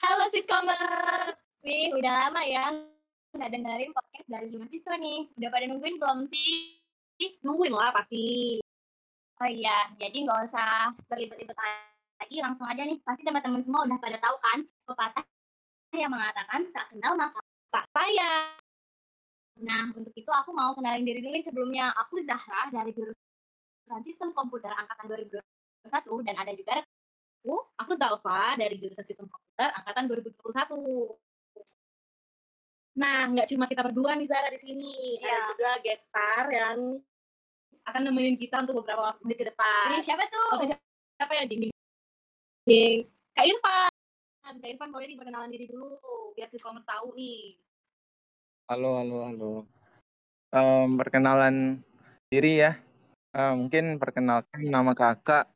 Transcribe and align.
Halo 0.00 0.32
Siskomers. 0.32 1.44
Nih, 1.60 1.92
udah 1.92 2.12
lama 2.32 2.40
ya 2.48 2.72
nggak 3.36 3.50
dengerin 3.52 3.92
podcast 3.92 4.28
dari 4.32 4.48
Lima 4.48 4.64
Siswa 4.64 4.96
nih. 4.96 5.28
Udah 5.36 5.48
pada 5.52 5.68
nungguin 5.68 6.00
belum 6.00 6.24
sih? 6.24 6.80
Nungguin 7.44 7.68
lah 7.76 7.92
pasti. 7.92 8.56
Oh 9.44 9.48
iya, 9.48 9.92
jadi 10.00 10.24
nggak 10.24 10.48
usah 10.48 10.96
berlibet-libet 11.04 11.52
lagi, 12.16 12.36
langsung 12.40 12.64
aja 12.64 12.80
nih. 12.80 12.96
Pasti 13.04 13.28
teman-teman 13.28 13.60
semua 13.60 13.84
udah 13.84 14.00
pada 14.00 14.16
tahu 14.16 14.36
kan 14.40 14.58
pepatah 14.88 15.24
yang 15.92 16.08
mengatakan 16.08 16.60
tak 16.72 16.88
kenal 16.96 17.12
maka 17.20 17.40
tak 17.68 17.84
sayang. 17.92 18.56
Nah, 19.60 19.92
untuk 19.92 20.16
itu 20.16 20.32
aku 20.32 20.56
mau 20.56 20.72
kenalin 20.72 21.04
diri 21.04 21.20
dulu 21.20 21.36
sebelumnya. 21.44 21.92
Aku 22.08 22.24
Zahra 22.24 22.72
dari 22.72 22.96
jurusan 22.96 24.00
Sistem 24.00 24.32
Komputer 24.32 24.72
angkatan 24.72 25.12
2021 25.84 26.24
dan 26.24 26.36
ada 26.40 26.56
juga 26.56 26.80
aku, 27.40 27.56
aku 27.80 27.92
Zalfa 27.96 28.54
dari 28.60 28.76
jurusan 28.76 29.04
Sistem 29.04 29.24
Komputer 29.24 29.72
angkatan 29.72 30.04
2021. 30.12 31.16
Nah, 33.00 33.18
nggak 33.32 33.48
cuma 33.48 33.64
kita 33.64 33.80
berdua 33.80 34.12
nih 34.12 34.28
Zara 34.28 34.52
di 34.52 34.60
sini, 34.60 35.16
ya. 35.16 35.32
ada 35.32 35.56
juga 35.56 35.72
guest 35.80 36.04
star 36.12 36.52
yang 36.52 37.00
akan 37.88 38.02
nemenin 38.04 38.36
kita 38.36 38.60
untuk 38.60 38.84
beberapa 38.84 39.08
waktu 39.08 39.32
ke 39.32 39.44
depan. 39.48 39.96
Ini 39.96 40.04
siapa 40.04 40.28
tuh? 40.28 40.60
Oh, 40.60 40.68
siapa 41.16 41.32
ya? 41.32 41.48
Ding, 41.48 41.72
ding. 42.68 43.08
Kak 43.32 43.46
Irfan. 43.48 43.92
Kak 44.60 44.68
Irfan 44.68 44.90
boleh 44.92 45.08
diperkenalan 45.08 45.48
diri 45.48 45.64
dulu, 45.64 45.96
biar 46.36 46.52
si 46.52 46.60
commerce 46.60 46.84
tahu 46.84 47.16
nih. 47.16 47.56
Halo, 48.68 49.00
halo, 49.00 49.16
halo. 49.24 49.52
Um, 50.52 51.00
perkenalan 51.00 51.80
diri 52.28 52.68
ya. 52.68 52.76
Uh, 53.32 53.54
mungkin 53.54 53.96
perkenalkan 53.96 54.66
nama 54.66 54.92
kakak 54.92 55.46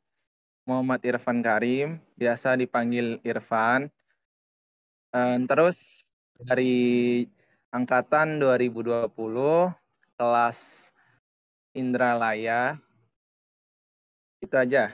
Muhammad 0.65 0.97
Irfan 1.05 1.45
Karim, 1.45 2.01
biasa 2.17 2.57
dipanggil 2.57 3.21
Irfan. 3.21 3.85
Uh, 5.13 5.37
terus 5.45 6.01
dari 6.41 7.23
angkatan 7.69 8.41
2020 8.41 9.05
kelas 10.17 10.89
Indralaya. 11.77 12.81
Itu 14.41 14.57
aja. 14.57 14.89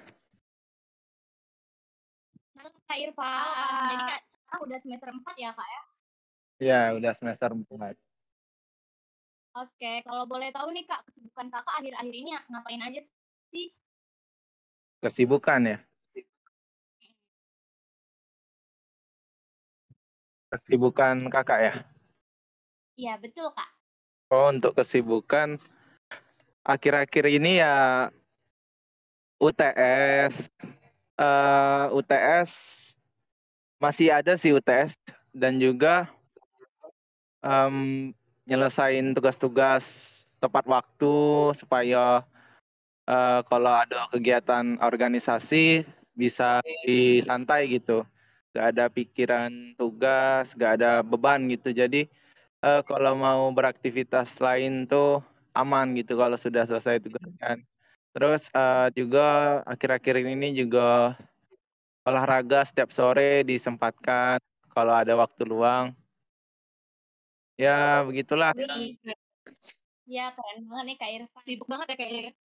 Halo 2.59 2.69
Kak 2.91 2.97
Irfan. 2.99 3.47
Jadi 3.87 3.95
Kak 4.11 4.21
sekarang 4.27 4.61
udah 4.67 4.79
semester 4.83 5.07
4 5.07 5.35
ya 5.39 5.49
Kak 5.55 5.69
ya? 5.71 5.81
Iya, 6.61 6.81
udah 6.99 7.11
semester 7.15 7.49
4. 7.55 7.95
Oke, 9.55 10.03
kalau 10.03 10.27
boleh 10.27 10.51
tahu 10.51 10.75
nih 10.75 10.83
Kak, 10.83 11.07
kesibukan 11.07 11.47
Kakak 11.47 11.79
akhir-akhir 11.79 12.11
ini 12.11 12.35
ngapain 12.51 12.83
aja 12.83 12.99
sih? 13.55 13.71
Kesibukan 15.01 15.61
ya? 15.65 15.77
Kesibukan 20.53 21.25
kakak 21.31 21.59
ya? 21.59 21.73
Iya, 22.93 23.13
betul 23.17 23.49
kak. 23.55 23.69
Oh, 24.29 24.53
untuk 24.53 24.77
kesibukan 24.77 25.57
akhir-akhir 26.61 27.25
ini 27.33 27.59
ya 27.65 28.07
UTS, 29.41 30.53
uh, 31.17 31.25
eh, 31.25 31.85
UTS 31.97 32.51
masih 33.81 34.13
ada 34.13 34.37
sih 34.37 34.53
UTS 34.53 34.93
dan 35.33 35.57
juga 35.57 36.05
um, 37.41 38.13
nyelesain 38.45 39.17
tugas-tugas 39.17 39.85
tepat 40.37 40.69
waktu 40.69 41.15
supaya 41.57 42.21
uh, 43.07 43.41
kalau 43.45 43.73
ada 43.73 44.09
kegiatan 44.11 44.77
organisasi 44.81 45.87
bisa 46.13 46.59
disantai 46.85 47.71
gitu 47.71 48.05
gak 48.51 48.75
ada 48.75 48.85
pikiran 48.91 49.51
tugas, 49.79 50.53
gak 50.59 50.79
ada 50.79 50.99
beban 51.01 51.47
gitu. 51.47 51.71
Jadi 51.71 52.07
uh, 52.63 52.83
kalau 52.83 53.15
mau 53.15 53.47
beraktivitas 53.55 54.37
lain 54.43 54.85
tuh 54.87 55.23
aman 55.55 55.95
gitu 55.95 56.19
kalau 56.19 56.35
sudah 56.35 56.67
selesai 56.67 56.99
tugas 56.99 57.27
kan. 57.39 57.63
Terus 58.11 58.51
uh, 58.51 58.91
juga 58.91 59.59
akhir-akhir 59.63 60.27
ini 60.27 60.51
juga 60.51 61.15
olahraga 62.03 62.67
setiap 62.67 62.91
sore 62.91 63.47
disempatkan 63.47 64.43
kalau 64.75 64.91
ada 64.91 65.15
waktu 65.15 65.47
luang. 65.47 65.95
Ya 67.55 68.03
begitulah. 68.03 68.51
Ya 70.11 70.35
keren 70.35 70.67
banget 70.67 70.85
nih 70.91 70.95
Kak 70.99 71.09
Irfan. 71.15 71.43
Sibuk 71.47 71.67
banget 71.71 71.95
ya 71.95 71.95
kayaknya. 71.95 72.21
Ya. 72.27 72.40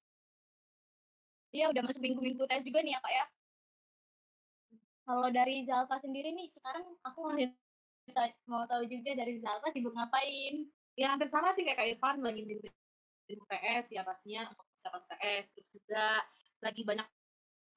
Iya 1.55 1.71
udah 1.71 1.81
masuk 1.87 2.03
minggu-minggu 2.03 2.43
tes 2.51 2.67
juga 2.67 2.83
nih 2.83 2.91
ya 2.91 2.99
Kak 2.99 3.13
ya. 3.15 3.25
Kalau 5.07 5.29
dari 5.31 5.63
Zalfa 5.63 5.95
sendiri 6.03 6.35
nih, 6.35 6.51
sekarang 6.51 6.83
aku 7.07 7.31
mau 8.51 8.67
tahu 8.67 8.83
juga 8.91 9.15
dari 9.15 9.39
Zalfa 9.39 9.71
sibuk 9.71 9.95
ngapain? 9.95 10.67
Ya 10.99 11.15
hampir 11.15 11.31
sama 11.31 11.55
sih 11.55 11.63
kayak 11.63 11.79
Kak 11.79 11.87
Irfan 11.95 12.19
lagi 12.19 12.43
di 12.43 12.59
UTS 13.39 13.95
ya 13.95 14.03
pastinya 14.03 14.51
untuk 14.51 14.67
persiapan 14.67 15.01
UTS 15.07 15.45
terus 15.55 15.67
juga 15.71 16.05
lagi 16.59 16.81
banyak 16.83 17.07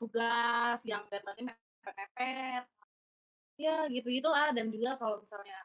tugas 0.03 0.81
yang 0.83 1.03
deadline 1.06 1.55
mepet-mepet. 1.55 2.65
Ya 3.59 3.87
gitu 3.91 4.11
gitulah 4.11 4.50
dan 4.55 4.75
juga 4.75 4.99
kalau 4.99 5.22
misalnya 5.22 5.59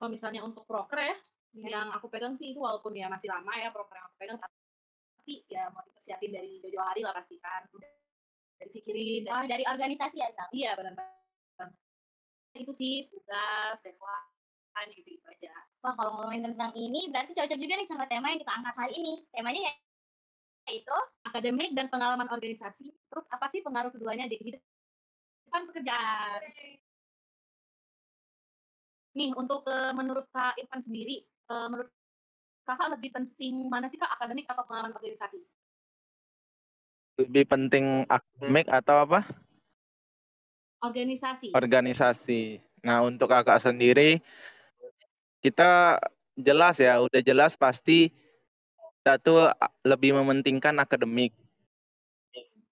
kalau 0.00 0.10
misalnya 0.10 0.40
untuk 0.42 0.64
proker 0.66 0.98
ya, 0.98 1.16
ya, 1.54 1.66
yang 1.78 1.88
aku 1.94 2.08
pegang 2.08 2.34
sih 2.34 2.56
itu 2.56 2.58
walaupun 2.58 2.96
ya 2.96 3.06
masih 3.06 3.30
lama 3.30 3.52
ya 3.60 3.70
proker 3.70 3.94
yang 3.94 4.06
aku 4.08 4.16
pegang 4.18 4.38
tapi 4.40 4.61
ya 5.26 5.70
mau 5.70 5.82
dipersiapin 5.86 6.34
dari 6.34 6.58
jauh-jauh 6.60 6.82
hari 6.82 7.00
lah 7.06 7.14
pastikan 7.14 7.62
udah 7.74 7.92
dipikirin 8.62 9.26
oh, 9.30 9.44
dari 9.46 9.64
organisasi 9.66 10.18
ya 10.18 10.28
Zal? 10.34 10.48
iya 10.54 10.74
benar 10.74 10.94
itu 12.56 12.72
sih 12.76 13.08
tugas 13.08 13.80
deadline 13.80 14.90
gitu, 14.92 15.16
gitu 15.16 15.26
aja. 15.28 15.52
Wah 15.80 15.96
kalau 15.96 16.20
ngomongin 16.20 16.52
tentang 16.52 16.72
ini 16.76 17.08
berarti 17.08 17.32
cocok 17.32 17.58
juga 17.58 17.74
nih 17.80 17.88
sama 17.88 18.04
tema 18.08 18.32
yang 18.32 18.40
kita 18.40 18.52
angkat 18.52 18.74
hari 18.76 18.94
ini. 19.00 19.14
Temanya 19.32 19.72
ya 19.72 19.74
itu 20.78 20.96
akademik 21.26 21.72
dan 21.74 21.88
pengalaman 21.88 22.28
organisasi. 22.28 22.92
Terus 23.08 23.26
apa 23.32 23.46
sih 23.48 23.64
pengaruh 23.64 23.90
keduanya 23.90 24.28
di 24.28 24.36
kehidupan 24.36 25.62
pekerjaan? 25.72 26.40
Nih 29.12 29.30
untuk 29.36 29.64
uh, 29.68 29.92
menurut 29.92 30.28
kak 30.32 30.56
Irfan 30.60 30.80
sendiri 30.80 31.24
uh, 31.52 31.68
menurut 31.68 31.92
kakak 32.72 32.96
lebih 32.96 33.12
penting 33.12 33.68
mana 33.68 33.86
sih 33.92 34.00
kak 34.00 34.16
akademik 34.16 34.48
atau 34.48 34.64
pengalaman 34.64 34.96
organisasi 34.96 35.44
lebih 37.20 37.44
penting 37.44 38.08
akademik 38.08 38.66
atau 38.72 39.04
apa? 39.04 39.20
Organisasi. 40.82 41.54
Organisasi. 41.54 42.58
Nah, 42.82 43.04
untuk 43.06 43.30
kakak 43.30 43.62
sendiri, 43.62 44.18
kita 45.44 46.00
jelas 46.34 46.82
ya, 46.82 46.98
udah 46.98 47.22
jelas 47.22 47.54
pasti 47.54 48.10
kita 49.02 49.18
tuh 49.18 49.50
lebih 49.82 50.14
mementingkan 50.14 50.78
akademik 50.78 51.34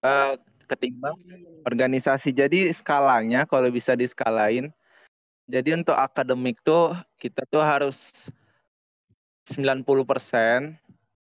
uh, 0.03 0.35
ketimbang 0.67 1.15
organisasi. 1.63 2.35
Jadi 2.35 2.71
skalanya 2.75 3.47
kalau 3.47 3.71
bisa 3.71 3.95
diskalain, 3.95 4.71
jadi 5.47 5.79
untuk 5.79 5.95
akademik 5.95 6.59
tuh 6.63 6.95
kita 7.19 7.43
tuh 7.47 7.63
harus 7.63 8.27
90% 9.51 10.79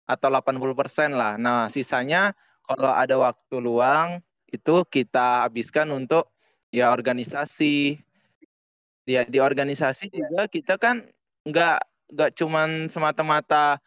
atau 0.09 0.28
80% 0.33 1.12
lah. 1.12 1.37
Nah, 1.41 1.69
sisanya 1.72 2.33
kalau 2.65 2.93
ada 2.93 3.16
waktu 3.16 3.56
luang 3.61 4.21
itu 4.49 4.84
kita 4.89 5.44
habiskan 5.49 5.93
untuk 5.93 6.33
ya 6.72 6.93
organisasi. 6.93 8.00
Ya 9.09 9.25
di 9.25 9.41
organisasi 9.41 10.12
juga 10.12 10.44
kita 10.53 10.77
kan 10.77 11.09
nggak 11.49 11.81
nggak 12.12 12.31
cuman 12.37 12.93
semata-mata 12.93 13.81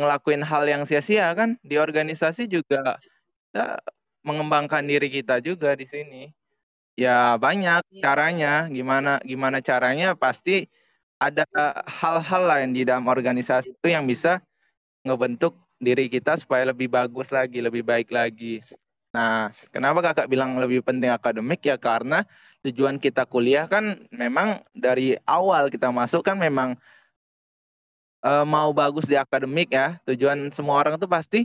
ngelakuin 0.00 0.40
hal 0.40 0.64
yang 0.64 0.88
sia-sia 0.88 1.28
kan 1.36 1.60
di 1.60 1.76
organisasi 1.76 2.48
juga 2.48 2.96
kita 3.52 3.84
mengembangkan 4.24 4.80
diri 4.88 5.12
kita 5.12 5.44
juga 5.44 5.76
di 5.76 5.84
sini. 5.84 6.22
Ya 6.96 7.36
banyak 7.36 7.84
caranya, 8.00 8.68
gimana 8.68 9.20
gimana 9.24 9.60
caranya 9.60 10.16
pasti 10.16 10.68
ada 11.22 11.46
hal-hal 11.86 12.42
lain 12.50 12.70
di 12.74 12.82
dalam 12.82 13.06
organisasi 13.06 13.70
itu 13.70 13.88
yang 13.94 14.10
bisa 14.10 14.42
ngebentuk 15.06 15.54
diri 15.78 16.10
kita 16.10 16.34
supaya 16.34 16.66
lebih 16.70 16.90
bagus 16.90 17.30
lagi, 17.30 17.62
lebih 17.62 17.86
baik 17.86 18.10
lagi. 18.10 18.58
Nah, 19.14 19.54
kenapa 19.70 20.02
kakak 20.02 20.26
bilang 20.26 20.58
lebih 20.58 20.82
penting 20.82 21.14
akademik 21.14 21.62
ya 21.62 21.78
karena 21.78 22.26
tujuan 22.66 22.98
kita 22.98 23.26
kuliah 23.26 23.66
kan 23.70 24.02
memang 24.10 24.62
dari 24.74 25.18
awal 25.26 25.70
kita 25.70 25.90
masuk 25.90 26.26
kan 26.26 26.38
memang 26.38 26.78
uh, 28.22 28.46
mau 28.46 28.70
bagus 28.74 29.06
di 29.06 29.14
akademik 29.14 29.70
ya. 29.70 29.98
Tujuan 30.06 30.50
semua 30.50 30.82
orang 30.82 30.98
itu 30.98 31.06
pasti 31.06 31.40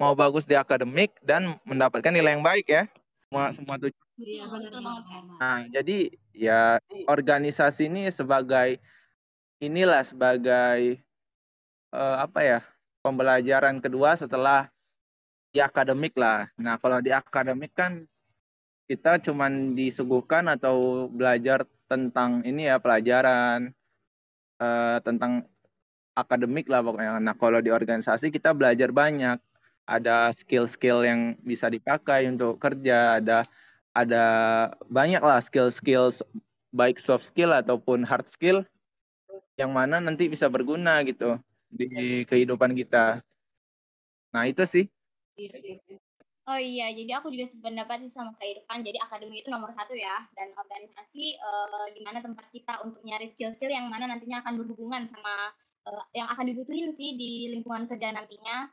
mau 0.00 0.12
bagus 0.12 0.44
di 0.44 0.56
akademik 0.56 1.16
dan 1.24 1.56
mendapatkan 1.64 2.12
nilai 2.12 2.36
yang 2.36 2.44
baik 2.44 2.66
ya. 2.68 2.84
Semua 3.16 3.52
semua 3.52 3.76
tujuan. 3.80 4.06
Iya, 4.18 4.50
nah, 5.38 5.62
jadi 5.70 6.10
ya 6.34 6.82
organisasi 7.06 7.86
ini 7.86 8.10
sebagai 8.10 8.82
inilah 9.62 10.02
sebagai 10.06 11.02
uh, 11.94 12.24
apa 12.24 12.40
ya? 12.42 12.60
pembelajaran 12.98 13.78
kedua 13.78 14.18
setelah 14.18 14.68
di 15.54 15.62
akademik 15.62 16.18
lah. 16.18 16.50
Nah, 16.58 16.76
kalau 16.82 16.98
di 16.98 17.14
akademik 17.14 17.72
kan 17.72 18.04
kita 18.90 19.22
cuman 19.22 19.72
disuguhkan 19.78 20.50
atau 20.50 21.06
belajar 21.08 21.64
tentang 21.88 22.40
ini 22.44 22.68
ya 22.68 22.76
pelajaran 22.82 23.72
uh, 24.60 24.98
tentang 25.04 25.44
akademik 26.16 26.66
lah 26.66 26.82
pokoknya. 26.82 27.22
Nah 27.22 27.34
kalau 27.38 27.62
di 27.62 27.70
organisasi 27.70 28.34
kita 28.34 28.50
belajar 28.56 28.90
banyak, 28.90 29.38
ada 29.88 30.34
skill-skill 30.34 31.06
yang 31.06 31.20
bisa 31.46 31.70
dipakai 31.70 32.26
untuk 32.28 32.58
kerja, 32.58 33.22
ada 33.22 33.46
ada 33.96 34.26
banyak 34.90 35.22
lah 35.22 35.40
skill-skill 35.40 36.12
baik 36.74 37.00
soft 37.00 37.28
skill 37.28 37.54
ataupun 37.54 38.04
hard 38.04 38.28
skill 38.28 38.64
yang 39.58 39.74
mana 39.74 39.98
nanti 39.98 40.30
bisa 40.30 40.46
berguna 40.46 41.02
gitu 41.02 41.34
di 41.66 42.22
kehidupan 42.24 42.72
kita. 42.78 43.18
Nah 44.30 44.46
itu 44.46 44.62
sih. 44.62 44.86
Iya, 45.34 45.54
iya, 45.58 45.74
iya. 45.74 45.98
Oh 46.48 46.56
iya, 46.56 46.88
jadi 46.96 47.20
aku 47.20 47.28
juga 47.28 47.44
sependapat 47.44 48.08
sih 48.08 48.12
sama 48.16 48.32
Kak 48.40 48.48
Irfan. 48.48 48.80
Jadi 48.80 48.96
akademi 49.04 49.44
itu 49.44 49.52
nomor 49.52 49.68
satu 49.68 49.92
ya, 49.92 50.24
dan 50.32 50.48
organisasi 50.56 51.36
uh, 51.36 51.92
di 51.92 52.00
mana 52.00 52.24
tempat 52.24 52.48
kita 52.48 52.80
untuk 52.88 53.04
nyari 53.04 53.28
skill-skill 53.28 53.68
yang 53.68 53.92
mana 53.92 54.08
nantinya 54.08 54.40
akan 54.40 54.56
berhubungan 54.56 55.04
sama 55.04 55.52
uh, 55.84 56.08
yang 56.16 56.24
akan 56.32 56.48
dibutuhin 56.48 56.88
sih 56.88 57.20
di 57.20 57.52
lingkungan 57.52 57.84
kerja 57.84 58.16
nantinya. 58.16 58.64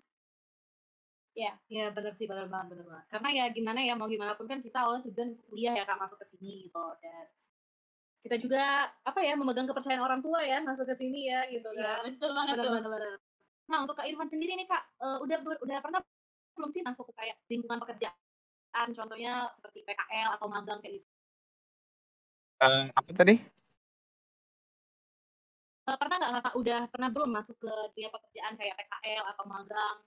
Ya, 1.35 1.59
ya 1.67 1.91
benar 1.91 2.15
sih, 2.15 2.31
benar 2.31 2.47
banget, 2.47 2.79
benar 2.79 2.85
banget. 2.87 3.05
Karena 3.11 3.29
ya 3.35 3.45
gimana 3.51 3.79
ya, 3.83 3.93
mau 3.99 4.07
gimana 4.07 4.39
pun 4.39 4.47
kan 4.47 4.63
kita 4.63 4.79
awalnya 4.79 5.11
tujuan 5.11 5.35
kuliah 5.51 5.75
ya 5.75 5.83
kak 5.83 5.99
masuk 5.99 6.15
ke 6.23 6.31
sini 6.31 6.71
gitu. 6.71 6.79
Dan 7.03 7.27
kita 8.25 8.41
juga 8.41 8.89
apa 9.05 9.21
ya 9.21 9.37
memegang 9.37 9.69
kepercayaan 9.69 10.01
orang 10.01 10.17
tua 10.25 10.41
ya 10.41 10.57
masuk 10.65 10.89
ke 10.89 10.97
sini 10.97 11.29
ya 11.29 11.45
gitu 11.53 11.69
ya, 11.77 12.01
kan. 12.01 12.09
betul 12.09 12.33
banget 12.33 12.57
benar, 12.57 12.81
benar, 12.81 12.89
benar. 12.89 13.13
Nah 13.69 13.77
untuk 13.85 13.95
Kak 14.01 14.09
Irfan 14.09 14.25
sendiri 14.25 14.57
nih 14.57 14.65
Kak, 14.65 14.81
uh, 14.97 15.17
udah 15.21 15.37
udah 15.61 15.77
pernah 15.77 16.01
belum 16.57 16.69
sih 16.73 16.81
masuk 16.81 17.13
ke 17.13 17.13
kayak 17.21 17.37
lingkungan 17.53 17.77
pekerjaan, 17.85 18.87
contohnya 18.97 19.53
seperti 19.53 19.85
PKL 19.85 20.41
atau 20.41 20.47
magang 20.49 20.81
kayak 20.81 20.97
gitu? 20.97 21.07
Uh, 22.65 22.89
apa 22.97 23.11
tadi? 23.13 23.35
Uh, 25.85 25.97
pernah 26.01 26.15
nggak 26.17 26.33
kakak 26.41 26.55
udah 26.57 26.81
pernah 26.89 27.09
belum 27.13 27.29
masuk 27.29 27.55
ke 27.61 27.73
dunia 27.93 28.09
pekerjaan 28.09 28.53
kayak 28.57 28.73
PKL 28.73 29.23
atau 29.37 29.45
magang? 29.45 29.97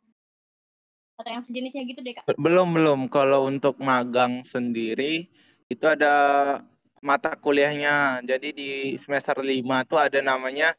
Atau 1.23 1.31
yang 1.31 1.45
sejenisnya 1.47 1.87
gitu 1.87 2.03
deh 2.03 2.19
kak? 2.19 2.27
Belum 2.35 2.75
belum. 2.75 3.07
Kalau 3.15 3.47
untuk 3.47 3.79
magang 3.79 4.43
sendiri 4.43 5.31
itu 5.71 5.85
ada 5.87 6.15
mata 7.01 7.35
kuliahnya. 7.39 8.23
Jadi 8.25 8.49
di 8.55 8.71
semester 9.01 9.39
5 9.41 9.85
tuh 9.87 9.99
ada 9.99 10.21
namanya 10.23 10.75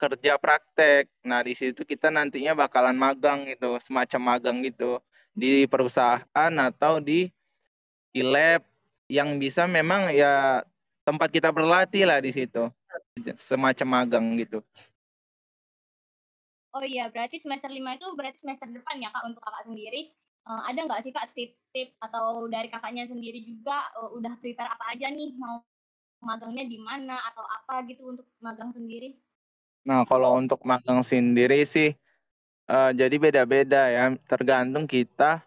kerja 0.00 0.34
praktek. 0.36 1.06
Nah, 1.22 1.46
di 1.46 1.54
situ 1.54 1.86
kita 1.86 2.10
nantinya 2.10 2.58
bakalan 2.58 2.98
magang 2.98 3.46
gitu, 3.46 3.78
semacam 3.78 4.36
magang 4.36 4.58
gitu 4.66 4.98
di 5.32 5.64
perusahaan 5.70 6.52
atau 6.58 7.00
di 7.00 7.30
di 8.12 8.20
lab 8.20 8.60
yang 9.08 9.40
bisa 9.40 9.64
memang 9.64 10.12
ya 10.12 10.60
tempat 11.06 11.32
kita 11.32 11.48
berlatih 11.54 12.04
lah 12.04 12.18
di 12.20 12.34
situ. 12.34 12.68
Semacam 13.38 13.88
magang 14.02 14.26
gitu. 14.36 14.60
Oh 16.72 16.80
iya, 16.80 17.12
berarti 17.12 17.36
semester 17.36 17.68
lima 17.68 18.00
itu 18.00 18.08
berarti 18.16 18.48
semester 18.48 18.64
depan 18.64 18.96
ya 18.96 19.12
Kak 19.12 19.28
untuk 19.28 19.44
Kakak 19.44 19.68
sendiri. 19.68 20.08
Uh, 20.42 20.62
ada 20.66 20.82
nggak 20.82 21.06
sih 21.06 21.14
Kak 21.14 21.30
tips-tips 21.38 21.94
atau 22.02 22.50
dari 22.50 22.66
kakaknya 22.66 23.06
sendiri 23.06 23.46
juga 23.46 23.78
uh, 23.94 24.10
udah 24.10 24.34
prepare 24.42 24.74
apa 24.74 24.90
aja 24.90 25.06
nih 25.06 25.38
mau 25.38 25.62
magangnya 26.18 26.66
di 26.66 26.78
mana 26.82 27.14
atau 27.30 27.46
apa 27.46 27.86
gitu 27.86 28.14
untuk 28.14 28.26
magang 28.42 28.74
sendiri? 28.74 29.18
Nah, 29.86 30.06
kalau 30.06 30.38
untuk 30.38 30.62
magang 30.62 31.02
sendiri 31.02 31.66
sih 31.66 31.94
uh, 32.70 32.90
jadi 32.94 33.14
beda-beda 33.18 33.90
ya, 33.90 34.14
tergantung 34.30 34.86
kita 34.86 35.42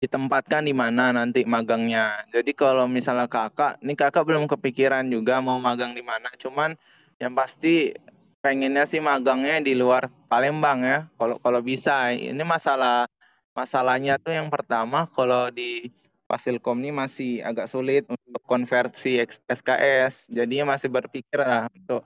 ditempatkan 0.00 0.64
di 0.64 0.76
mana 0.76 1.12
nanti 1.12 1.48
magangnya. 1.48 2.24
Jadi 2.28 2.52
kalau 2.52 2.84
misalnya 2.84 3.24
kakak, 3.24 3.80
ini 3.80 3.96
kakak 3.96 4.28
belum 4.28 4.44
kepikiran 4.44 5.08
juga 5.08 5.40
mau 5.40 5.56
magang 5.56 5.96
di 5.96 6.04
mana, 6.04 6.28
cuman 6.36 6.76
yang 7.16 7.32
pasti 7.32 7.96
pengennya 8.44 8.84
sih 8.84 9.00
magangnya 9.00 9.64
di 9.64 9.72
luar 9.72 10.12
Palembang 10.28 10.84
ya. 10.84 10.98
Kalau 11.16 11.40
kalau 11.40 11.60
bisa, 11.64 12.12
ini 12.12 12.44
masalah 12.44 13.08
masalahnya 13.54 14.18
tuh 14.18 14.34
yang 14.34 14.50
pertama 14.50 15.06
kalau 15.08 15.48
di 15.48 15.88
Fasilkom 16.24 16.80
ini 16.82 16.90
masih 16.90 17.44
agak 17.44 17.70
sulit 17.70 18.02
untuk 18.10 18.42
konversi 18.48 19.22
SKS, 19.46 20.32
jadinya 20.32 20.74
masih 20.74 20.88
berpikir 20.90 21.38
lah 21.38 21.70
untuk 21.70 22.02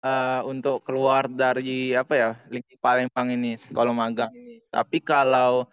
uh, 0.00 0.40
untuk 0.46 0.80
keluar 0.86 1.26
dari 1.26 1.92
apa 1.92 2.14
ya 2.14 2.30
lingkup 2.48 2.78
Palembang 2.78 3.28
ini 3.34 3.58
kalau 3.74 3.92
magang. 3.92 4.30
Tapi 4.70 4.98
kalau 5.02 5.66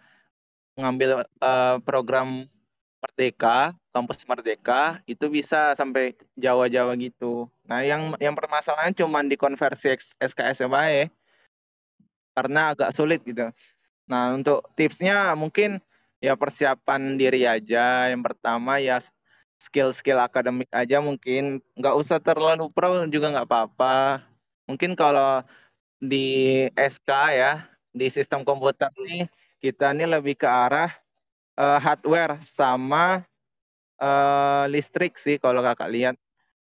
ngambil 0.74 1.22
uh, 1.38 1.78
program 1.86 2.50
Merdeka, 2.98 3.76
kampus 3.94 4.24
Merdeka 4.26 4.98
itu 5.06 5.28
bisa 5.30 5.76
sampai 5.78 6.16
Jawa-Jawa 6.34 6.96
gitu. 6.98 7.46
Nah, 7.68 7.84
yang 7.84 8.16
yang 8.18 8.34
permasalahan 8.34 8.96
cuma 8.96 9.22
di 9.22 9.36
konversi 9.36 9.92
SKS 10.18 10.64
ya, 10.66 11.06
karena 12.34 12.74
agak 12.74 12.90
sulit 12.96 13.22
gitu. 13.22 13.52
Nah, 14.10 14.36
untuk 14.36 14.68
tipsnya 14.76 15.32
mungkin 15.32 15.80
ya 16.20 16.36
persiapan 16.36 17.16
diri 17.20 17.44
aja. 17.48 18.12
Yang 18.12 18.22
pertama 18.32 18.80
ya 18.80 19.00
skill-skill 19.60 20.20
akademik 20.20 20.68
aja 20.72 21.00
mungkin. 21.00 21.60
Nggak 21.76 21.94
usah 22.00 22.18
terlalu 22.20 22.68
pro 22.72 23.08
juga 23.08 23.32
nggak 23.32 23.48
apa-apa. 23.48 24.24
Mungkin 24.68 24.96
kalau 24.96 25.44
di 26.00 26.68
SK 26.76 27.10
ya 27.32 27.52
di 27.94 28.06
sistem 28.12 28.44
komputer 28.44 28.90
ini 29.06 29.24
kita 29.62 29.96
ini 29.96 30.04
lebih 30.04 30.36
ke 30.36 30.48
arah 30.48 30.92
uh, 31.56 31.78
hardware 31.80 32.36
sama 32.44 33.24
uh, 34.02 34.64
listrik 34.68 35.16
sih 35.16 35.40
kalau 35.40 35.64
kakak 35.64 35.88
lihat. 35.92 36.16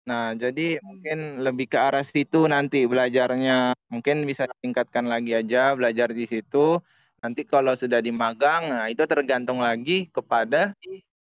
Nah 0.09 0.33
jadi 0.39 0.79
mungkin 0.81 1.45
lebih 1.45 1.67
ke 1.73 1.79
arah 1.81 2.05
situ 2.07 2.49
nanti 2.49 2.89
belajarnya. 2.89 3.77
Mungkin 3.93 4.25
bisa 4.25 4.49
tingkatkan 4.63 5.05
lagi 5.11 5.37
aja 5.37 5.77
belajar 5.77 6.09
di 6.17 6.25
situ 6.25 6.81
nanti 7.27 7.43
kalau 7.43 7.75
sudah 7.75 7.99
di 7.99 8.15
magang 8.15 8.71
nah 8.71 8.87
itu 8.87 9.03
tergantung 9.03 9.59
lagi 9.59 10.07
kepada 10.15 10.71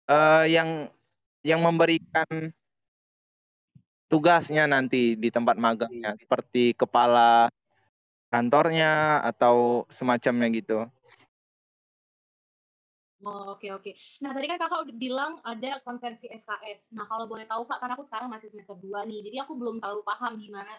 uh, 0.05 0.45
yang 0.45 0.85
yang 1.41 1.65
memberikan 1.65 2.53
tugasnya 4.05 4.69
nanti 4.69 5.17
di 5.17 5.33
tempat 5.33 5.57
magangnya 5.57 6.13
seperti 6.21 6.77
kepala 6.77 7.49
kantornya 8.29 9.25
atau 9.25 9.89
semacamnya 9.89 10.53
gitu. 10.53 10.85
Oh, 13.19 13.51
oke 13.51 13.67
oke. 13.75 13.91
Nah, 14.23 14.31
tadi 14.31 14.47
kan 14.47 14.55
Kakak 14.55 14.87
udah 14.87 14.95
bilang 14.95 15.33
ada 15.43 15.83
konversi 15.83 16.31
SKS. 16.31 16.95
Nah, 16.95 17.03
kalau 17.03 17.27
boleh 17.27 17.43
tahu 17.43 17.67
Kak, 17.67 17.83
karena 17.83 17.99
aku 17.99 18.07
sekarang 18.07 18.31
masih 18.31 18.47
semester 18.47 18.79
2 18.79 19.03
nih, 19.03 19.19
jadi 19.27 19.43
aku 19.43 19.59
belum 19.59 19.83
terlalu 19.83 20.07
paham 20.07 20.39
gimana 20.39 20.71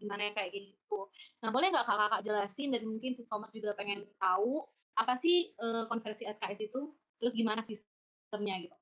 gimana 0.00 0.26
yang 0.26 0.34
kayak 0.34 0.50
gitu. 0.56 1.06
Nah, 1.44 1.52
boleh 1.52 1.68
nggak 1.68 1.84
Kakak 1.84 2.24
jelasin 2.24 2.72
dan 2.72 2.82
mungkin 2.88 3.12
si 3.12 3.28
Thomas 3.28 3.52
juga 3.52 3.76
pengen 3.76 4.02
tahu 4.16 4.64
apa 4.96 5.14
sih 5.20 5.52
uh, 5.60 5.84
konversi 5.86 6.24
SKS 6.26 6.72
itu, 6.72 6.90
terus 7.20 7.36
gimana 7.36 7.60
sistemnya 7.60 8.56
gitu? 8.58 8.76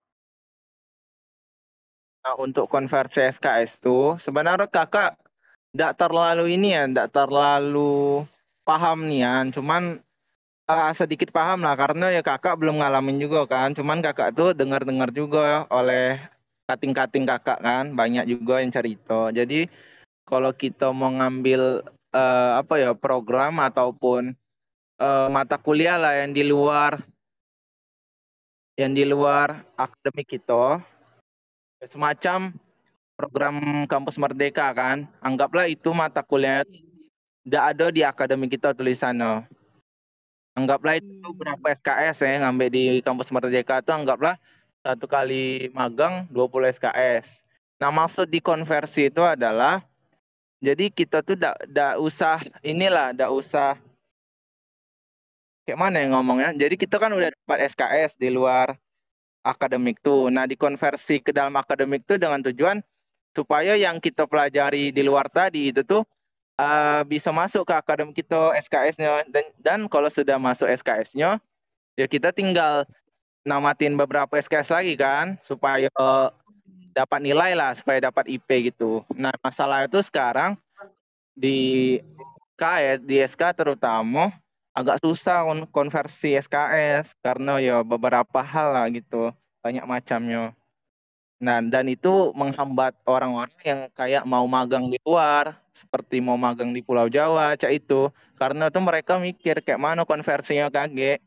Nah, 2.22 2.34
untuk 2.38 2.66
konversi 2.70 3.22
SKS 3.26 3.82
tuh 3.82 4.18
sebenarnya 4.22 4.70
kakak 4.70 5.18
tidak 5.74 5.92
terlalu 5.98 6.54
ini 6.54 6.74
ya, 6.74 6.86
tidak 6.86 7.08
terlalu 7.14 8.24
paham 8.62 9.06
nih 9.06 9.20
ya, 9.26 9.34
cuman 9.54 10.02
uh, 10.68 10.92
sedikit 10.92 11.30
paham 11.30 11.64
lah 11.64 11.74
karena 11.78 12.12
ya 12.12 12.22
kakak 12.22 12.58
belum 12.58 12.82
ngalamin 12.82 13.18
juga 13.22 13.46
kan, 13.46 13.72
cuman 13.72 14.02
kakak 14.02 14.34
tuh 14.34 14.52
dengar-dengar 14.52 15.08
juga 15.14 15.64
oleh 15.70 16.18
kating-kating 16.68 17.24
kakak 17.24 17.58
kan, 17.64 17.96
banyak 17.96 18.28
juga 18.28 18.60
yang 18.60 18.68
cerita. 18.68 19.32
Jadi 19.32 19.70
kalau 20.28 20.52
kita 20.52 20.92
mau 20.92 21.08
ngambil 21.08 21.80
uh, 22.12 22.60
apa 22.60 22.76
ya 22.76 22.92
program 22.92 23.56
ataupun 23.64 24.36
uh, 25.00 25.32
mata 25.32 25.56
kuliah 25.56 25.96
lah 25.96 26.20
yang 26.20 26.36
di 26.36 26.44
luar 26.44 27.00
yang 28.76 28.92
di 28.92 29.08
luar 29.08 29.64
akademik 29.80 30.36
kita 30.36 30.84
semacam 31.88 32.52
program 33.16 33.88
kampus 33.88 34.20
merdeka 34.20 34.68
kan. 34.76 35.08
Anggaplah 35.24 35.66
itu 35.66 35.90
mata 35.96 36.20
kuliah 36.20 36.62
tidak 37.42 37.64
ada 37.64 37.86
di 37.88 38.04
akademi 38.04 38.46
kita 38.52 38.76
tulisannya. 38.76 39.48
Anggaplah 40.52 41.00
itu 41.00 41.08
hmm. 41.24 41.38
berapa 41.40 41.66
SKS 41.72 42.22
ya 42.22 42.44
ngambil 42.44 42.68
di 42.68 42.82
kampus 43.00 43.32
merdeka 43.32 43.80
itu 43.80 43.90
anggaplah 43.96 44.36
satu 44.82 45.06
kali 45.10 45.68
magang 45.74 46.24
20 46.30 46.74
SKS 46.78 47.42
nah 47.78 47.94
maksud 47.94 48.26
di 48.26 48.42
konversi 48.42 49.06
itu 49.06 49.22
adalah 49.22 49.84
jadi 50.58 50.90
kita 50.90 51.22
tuh 51.22 51.38
tidak 51.38 51.92
usah 52.02 52.42
inilah 52.66 53.14
tidak 53.14 53.30
usah 53.30 53.70
kayak 55.64 55.78
mana 55.78 56.02
yang 56.02 56.16
ngomongnya 56.18 56.54
jadi 56.56 56.74
kita 56.74 56.96
kan 56.98 57.12
udah 57.14 57.30
dapat 57.30 57.58
SKS 57.70 58.18
di 58.18 58.32
luar 58.32 58.74
akademik 59.48 60.04
tuh. 60.04 60.28
Nah, 60.28 60.44
dikonversi 60.44 61.24
ke 61.24 61.32
dalam 61.32 61.56
akademik 61.56 62.04
tuh 62.04 62.20
dengan 62.20 62.44
tujuan 62.44 62.84
supaya 63.32 63.78
yang 63.78 64.02
kita 64.02 64.28
pelajari 64.28 64.90
di 64.90 65.02
luar 65.04 65.30
tadi 65.32 65.70
itu 65.70 65.80
tuh 65.84 66.02
uh, 66.58 67.02
bisa 67.06 67.30
masuk 67.30 67.64
ke 67.68 67.74
akademik 67.76 68.16
kita 68.18 68.56
SKS-nya 68.66 69.24
dan 69.30 69.46
dan 69.62 69.78
kalau 69.86 70.10
sudah 70.10 70.40
masuk 70.40 70.66
SKS-nya 70.66 71.38
ya 71.94 72.06
kita 72.08 72.34
tinggal 72.34 72.82
namatin 73.46 73.94
beberapa 73.94 74.34
SKS 74.34 74.74
lagi 74.74 74.94
kan 74.98 75.38
supaya 75.46 75.86
dapat 76.98 77.22
nilai 77.22 77.54
lah 77.54 77.70
supaya 77.78 78.02
dapat 78.02 78.26
IP 78.26 78.74
gitu. 78.74 79.06
Nah 79.14 79.30
masalah 79.38 79.86
itu 79.86 80.02
sekarang 80.02 80.58
di 81.38 81.98
SK 82.58 82.62
ya 82.82 82.94
di 82.98 83.16
SK 83.22 83.42
terutama 83.54 84.34
agak 84.74 84.98
susah 84.98 85.46
konversi 85.70 86.34
SKS 86.34 87.14
karena 87.22 87.62
ya 87.62 87.86
beberapa 87.86 88.42
hal 88.42 88.74
lah 88.74 88.86
gitu 88.90 89.30
banyak 89.62 89.86
macamnya. 89.86 90.50
Nah 91.38 91.62
dan 91.62 91.86
itu 91.86 92.34
menghambat 92.34 92.98
orang-orang 93.06 93.54
yang 93.62 93.80
kayak 93.94 94.26
mau 94.26 94.42
magang 94.50 94.90
di 94.90 94.98
luar 95.06 95.54
seperti 95.70 96.18
mau 96.18 96.34
magang 96.34 96.74
di 96.74 96.82
Pulau 96.82 97.06
Jawa 97.06 97.54
cak 97.54 97.70
itu 97.70 98.10
karena 98.34 98.66
tuh 98.74 98.82
mereka 98.82 99.22
mikir 99.22 99.62
kayak 99.62 99.78
mana 99.78 100.02
konversinya 100.02 100.66
kaget 100.66 101.22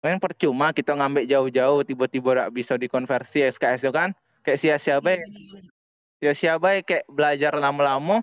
Kan 0.00 0.16
percuma 0.16 0.72
kita 0.72 0.96
ngambil 0.96 1.28
jauh-jauh 1.28 1.84
tiba-tiba 1.84 2.48
bisa 2.48 2.80
dikonversi 2.80 3.44
SKS 3.44 3.84
itu 3.84 3.92
kan 3.92 4.16
kayak 4.44 4.58
sia-sia 4.58 4.98
baik. 5.00 5.20
Sia-sia 6.20 6.60
baik 6.60 6.82
kayak 6.88 7.04
belajar 7.08 7.52
lama-lama 7.56 8.20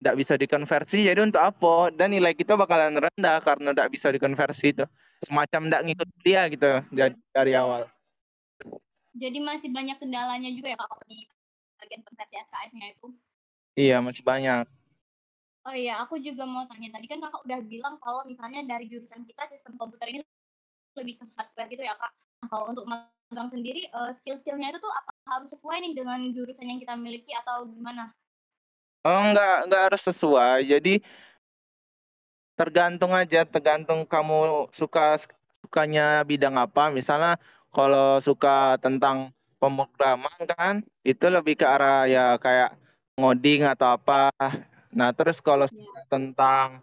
tidak 0.00 0.16
bisa 0.20 0.34
dikonversi 0.36 1.08
jadi 1.08 1.20
untuk 1.24 1.40
apa? 1.40 1.88
Dan 1.96 2.12
nilai 2.12 2.36
kita 2.36 2.60
bakalan 2.60 3.00
rendah 3.00 3.40
karena 3.40 3.72
tidak 3.72 3.88
bisa 3.88 4.12
dikonversi 4.12 4.76
itu 4.76 4.84
semacam 5.24 5.60
tidak 5.72 5.82
ngikut 5.88 6.08
dia 6.20 6.42
gitu 6.52 6.70
dari, 6.92 7.16
dari 7.32 7.52
awal. 7.56 7.88
Jadi 9.14 9.38
masih 9.40 9.70
banyak 9.72 9.96
kendalanya 9.96 10.50
juga 10.52 10.74
ya 10.74 10.76
kak 10.76 11.06
di 11.08 11.24
bagian 11.80 12.02
konversi 12.04 12.34
SKS-nya 12.36 12.86
itu? 12.92 13.06
Iya 13.78 14.02
masih 14.04 14.22
banyak. 14.26 14.66
Oh 15.64 15.72
iya 15.72 15.96
aku 16.04 16.20
juga 16.20 16.44
mau 16.44 16.68
tanya. 16.68 16.92
Tadi 16.92 17.06
kan 17.08 17.24
kakak 17.24 17.40
udah 17.48 17.60
bilang 17.64 17.94
kalau 18.02 18.26
misalnya 18.28 18.60
dari 18.68 18.90
jurusan 18.90 19.24
kita 19.24 19.48
sistem 19.48 19.80
komputer 19.80 20.12
ini 20.12 20.20
lebih 21.00 21.16
ke 21.16 21.24
hardware 21.32 21.68
gitu 21.72 21.82
ya 21.86 21.96
kak. 21.96 22.12
Kalau 22.48 22.70
untuk 22.70 22.84
magang 22.88 23.48
sendiri 23.50 23.88
uh, 23.92 24.12
skill-skillnya 24.14 24.74
itu 24.74 24.80
tuh 24.82 24.92
apa 24.92 25.10
harus 25.36 25.50
sesuai 25.52 25.80
nih 25.84 25.92
dengan 25.96 26.20
jurusan 26.32 26.68
yang 26.68 26.80
kita 26.80 26.94
miliki 26.94 27.32
atau 27.34 27.66
gimana? 27.68 28.12
Oh 29.04 29.20
enggak 29.20 29.68
enggak 29.68 29.82
harus 29.92 30.02
sesuai. 30.08 30.58
Jadi 30.64 31.04
tergantung 32.54 33.12
aja, 33.12 33.44
tergantung 33.44 34.06
kamu 34.06 34.70
suka 34.72 35.20
sukanya 35.60 36.22
bidang 36.24 36.56
apa. 36.56 36.88
Misalnya 36.88 37.36
kalau 37.74 38.22
suka 38.22 38.78
tentang 38.80 39.34
pemrograman 39.58 40.40
kan, 40.54 40.80
itu 41.02 41.26
lebih 41.28 41.58
ke 41.58 41.66
arah 41.66 42.06
ya 42.06 42.38
kayak 42.38 42.76
ngoding 43.18 43.66
atau 43.66 43.98
apa. 43.98 44.30
Nah, 44.94 45.10
terus 45.10 45.42
kalau 45.42 45.66
yeah. 45.66 46.06
tentang 46.06 46.78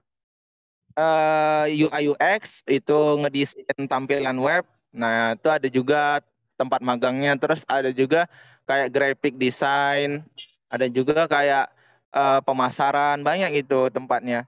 uh, 1.00 1.64
eh, 1.64 1.88
UI 1.88 2.12
UX 2.12 2.64
itu 2.68 2.98
ngedesain 3.24 3.88
tampilan 3.88 4.36
web. 4.36 4.68
Nah, 4.92 5.40
itu 5.40 5.48
ada 5.48 5.68
juga 5.72 6.20
tempat 6.60 6.84
magangnya. 6.84 7.36
Terus 7.40 7.64
ada 7.66 7.90
juga 7.90 8.28
kayak 8.68 8.92
graphic 8.94 9.34
design, 9.40 10.22
ada 10.70 10.88
juga 10.88 11.26
kayak 11.26 11.72
uh, 12.14 12.40
pemasaran, 12.46 13.24
banyak 13.26 13.66
itu 13.66 13.90
tempatnya. 13.90 14.46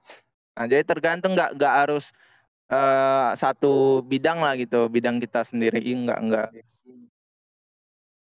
Nah, 0.54 0.64
jadi 0.70 0.86
tergantung 0.86 1.34
nggak 1.34 1.58
nggak 1.58 1.74
harus 1.74 2.14
uh, 2.70 3.34
satu 3.34 4.04
bidang 4.06 4.38
lah 4.38 4.54
gitu, 4.54 4.86
bidang 4.86 5.18
kita 5.18 5.42
sendiri 5.42 5.82
enggak 5.82 6.20
enggak. 6.22 6.48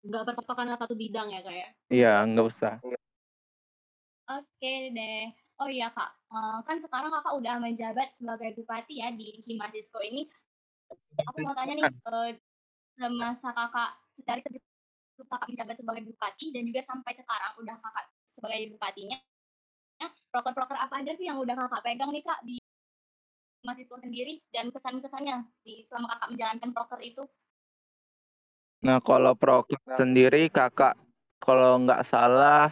Enggak 0.04 0.22
berpatokan 0.30 0.76
satu 0.76 0.94
bidang 0.94 1.32
ya, 1.32 1.40
kayak? 1.42 1.58
Ya? 1.58 1.68
Iya, 1.88 2.12
enggak 2.22 2.46
usah. 2.52 2.74
Oke 4.28 4.92
deh. 4.92 5.32
Oh 5.58 5.66
iya 5.66 5.90
Kak, 5.90 6.10
uh, 6.30 6.62
kan 6.62 6.78
sekarang 6.78 7.10
Kakak 7.10 7.34
udah 7.34 7.58
menjabat 7.58 8.14
sebagai 8.14 8.54
bupati 8.54 9.02
ya 9.02 9.10
di 9.10 9.42
Himasisco 9.42 9.98
ini. 10.04 10.28
Aku 11.28 11.38
mau 11.42 11.54
tanya 11.56 11.74
nih, 11.74 11.84
uh, 11.84 12.30
semasa 12.98 13.48
Kakak 13.52 13.90
dari 14.24 14.40
sebelum 14.42 15.28
Kakak 15.28 15.48
menjabat 15.50 15.76
sebagai 15.78 16.02
bupati 16.06 16.46
dan 16.54 16.62
juga 16.66 16.80
sampai 16.82 17.12
sekarang 17.14 17.52
udah 17.58 17.76
Kakak 17.78 18.04
sebagai 18.30 18.70
bupatinya, 18.74 19.18
proker-proker 20.30 20.78
apa 20.78 21.02
aja 21.02 21.12
sih 21.18 21.26
yang 21.26 21.42
udah 21.42 21.54
Kakak 21.58 21.82
pegang 21.82 22.10
nih 22.14 22.22
Kak 22.22 22.40
di 22.46 22.56
Himasisco 23.58 23.98
sendiri 23.98 24.38
dan 24.54 24.70
kesan-kesannya 24.70 25.42
di 25.66 25.82
selama 25.84 26.14
Kakak 26.14 26.28
menjalankan 26.32 26.70
proker 26.70 27.00
itu? 27.02 27.22
Nah, 28.86 29.02
kalau 29.02 29.34
proker 29.34 29.80
sendiri 29.98 30.46
Kakak 30.46 30.94
kalau 31.42 31.82
nggak 31.82 32.06
salah 32.06 32.70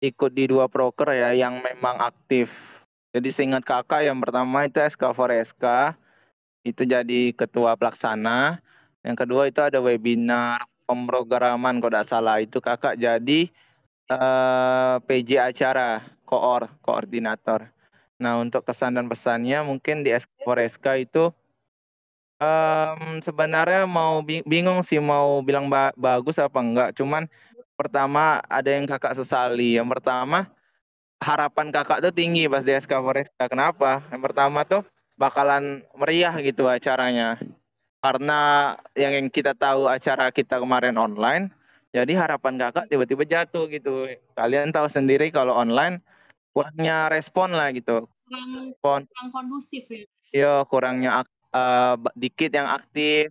ikut 0.00 0.32
di 0.32 0.48
dua 0.48 0.66
proker 0.66 1.12
ya 1.12 1.36
yang 1.36 1.60
memang 1.60 2.00
aktif. 2.00 2.80
Jadi 3.10 3.28
seingat 3.28 3.66
kakak 3.66 4.06
yang 4.06 4.16
pertama 4.22 4.64
itu 4.64 4.80
SK 4.80 5.12
for 5.12 5.28
SK, 5.28 5.92
itu 6.66 6.82
jadi 6.84 7.32
ketua 7.32 7.76
pelaksana. 7.76 8.60
Yang 9.00 9.16
kedua 9.26 9.48
itu 9.48 9.60
ada 9.64 9.80
webinar 9.80 10.60
pemrograman 10.84 11.80
kalau 11.80 11.92
tidak 11.96 12.08
salah. 12.08 12.36
Itu 12.42 12.60
kakak 12.60 13.00
jadi 13.00 13.48
uh, 14.12 14.16
eh, 14.18 14.96
PJ 15.06 15.30
acara, 15.40 16.04
koor, 16.28 16.68
koordinator. 16.84 17.70
Nah 18.20 18.36
untuk 18.36 18.68
kesan 18.68 19.00
dan 19.00 19.08
pesannya 19.08 19.64
mungkin 19.64 20.04
di 20.04 20.12
SK 20.12 20.84
itu 21.00 21.32
um, 22.36 23.24
sebenarnya 23.24 23.88
mau 23.88 24.20
bingung 24.24 24.84
sih 24.84 25.00
mau 25.00 25.40
bilang 25.40 25.72
ba 25.72 25.96
bagus 25.96 26.36
apa 26.36 26.60
enggak. 26.60 26.90
Cuman 27.00 27.24
pertama 27.80 28.44
ada 28.44 28.68
yang 28.68 28.84
kakak 28.84 29.16
sesali. 29.16 29.80
Yang 29.80 29.88
pertama 29.96 30.52
harapan 31.20 31.72
kakak 31.72 32.04
tuh 32.04 32.12
tinggi 32.12 32.44
pas 32.52 32.60
di 32.60 32.76
SK. 32.76 32.92
Kenapa? 33.48 34.04
Yang 34.12 34.22
pertama 34.28 34.68
tuh 34.68 34.84
bakalan 35.20 35.84
meriah 35.92 36.32
gitu 36.40 36.64
acaranya. 36.64 37.36
Karena 38.00 38.72
yang 38.96 39.28
kita 39.28 39.52
tahu 39.52 39.84
acara 39.84 40.32
kita 40.32 40.56
kemarin 40.56 40.96
online, 40.96 41.52
jadi 41.92 42.16
harapan 42.16 42.56
kakak 42.56 42.88
tiba-tiba 42.88 43.28
jatuh 43.28 43.68
gitu. 43.68 44.08
Kalian 44.32 44.72
tahu 44.72 44.88
sendiri 44.88 45.28
kalau 45.28 45.52
online 45.52 46.00
kurangnya 46.56 47.12
respon 47.12 47.52
lah 47.52 47.68
gitu. 47.76 48.08
Kurang, 48.24 48.72
kurang 48.80 49.28
kondusif 49.28 49.84
ya. 49.92 50.08
Iya, 50.30 50.54
kurangnya 50.64 51.28
uh, 51.52 52.00
dikit 52.16 52.54
yang 52.56 52.72
aktif 52.72 53.28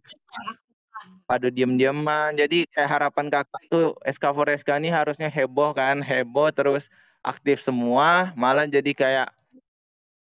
pada 1.25 1.49
diem-dieman. 1.49 2.37
Jadi 2.37 2.69
kayak 2.69 2.89
harapan 2.89 3.33
kakak 3.33 3.63
tuh 3.73 3.97
SK 4.05 4.25
for 4.37 4.47
SK 4.53 4.69
ini 4.77 4.93
harusnya 4.93 5.31
heboh 5.31 5.73
kan, 5.73 6.05
heboh 6.05 6.53
terus 6.53 6.93
aktif 7.25 7.63
semua, 7.63 8.31
malah 8.37 8.69
jadi 8.69 8.91
kayak 8.95 9.27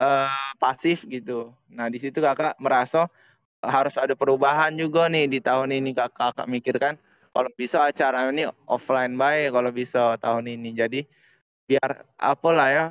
uh, 0.01 0.53
pasif 0.61 1.05
gitu. 1.09 1.53
Nah 1.73 1.89
di 1.93 1.99
situ 2.01 2.19
kakak 2.21 2.57
merasa 2.61 3.09
harus 3.65 3.97
ada 3.97 4.13
perubahan 4.13 4.73
juga 4.77 5.09
nih 5.09 5.27
di 5.27 5.39
tahun 5.43 5.73
ini 5.73 5.97
kakak, 5.97 6.37
kakak 6.37 6.47
mikir 6.47 6.77
kan 6.77 6.95
kalau 7.37 7.51
bisa 7.53 7.85
acara 7.85 8.33
ini 8.33 8.49
offline 8.65 9.17
baik 9.17 9.53
kalau 9.53 9.71
bisa 9.73 10.17
tahun 10.21 10.49
ini. 10.49 10.73
Jadi 10.77 11.01
biar 11.67 12.07
apa 12.17 12.49
lah 12.55 12.69
ya, 12.71 12.87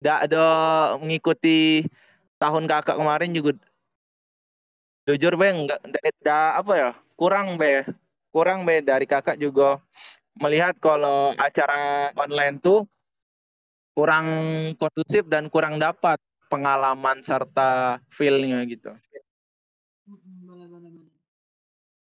tidak 0.00 0.18
ada 0.30 0.44
mengikuti 0.98 1.84
tahun 2.40 2.64
kakak 2.66 2.96
kemarin 2.98 3.30
juga 3.36 3.54
jujur 5.02 5.34
bang 5.34 5.66
nggak 5.66 6.62
apa 6.62 6.72
ya 6.78 6.90
kurang 7.18 7.58
be 7.58 7.82
kurang 8.30 8.62
be 8.62 8.78
dari 8.82 9.06
kakak 9.06 9.34
juga 9.34 9.82
melihat 10.38 10.78
kalau 10.78 11.34
acara 11.34 12.10
online 12.14 12.62
tuh 12.62 12.86
kurang 13.92 14.26
kondusif 14.80 15.26
dan 15.28 15.50
kurang 15.52 15.76
dapat 15.76 16.16
pengalaman 16.52 17.24
serta 17.24 17.96
feelnya 18.12 18.60
gitu. 18.68 18.92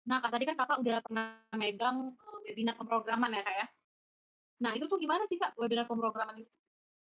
Nah, 0.10 0.18
kak, 0.18 0.34
tadi 0.34 0.44
kan 0.50 0.58
kakak 0.58 0.82
udah 0.82 0.98
pernah 1.06 1.38
megang 1.54 2.18
eh, 2.18 2.38
webinar 2.50 2.74
pemrograman 2.74 3.30
ya 3.30 3.46
kak 3.46 3.56
ya. 3.62 3.68
Nah, 4.66 4.72
itu 4.74 4.90
tuh 4.90 4.98
gimana 4.98 5.30
sih 5.30 5.38
kak 5.38 5.54
webinar 5.54 5.86
pemrograman 5.86 6.42
itu? 6.42 6.50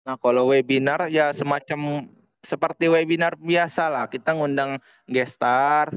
Nah, 0.03 0.19
kalau 0.19 0.51
webinar 0.51 1.07
ya 1.07 1.31
semacam 1.31 2.11
seperti 2.43 2.91
webinar 2.91 3.39
biasa 3.39 3.87
lah. 3.87 4.11
Kita 4.11 4.35
ngundang 4.35 4.83
gestar, 5.07 5.95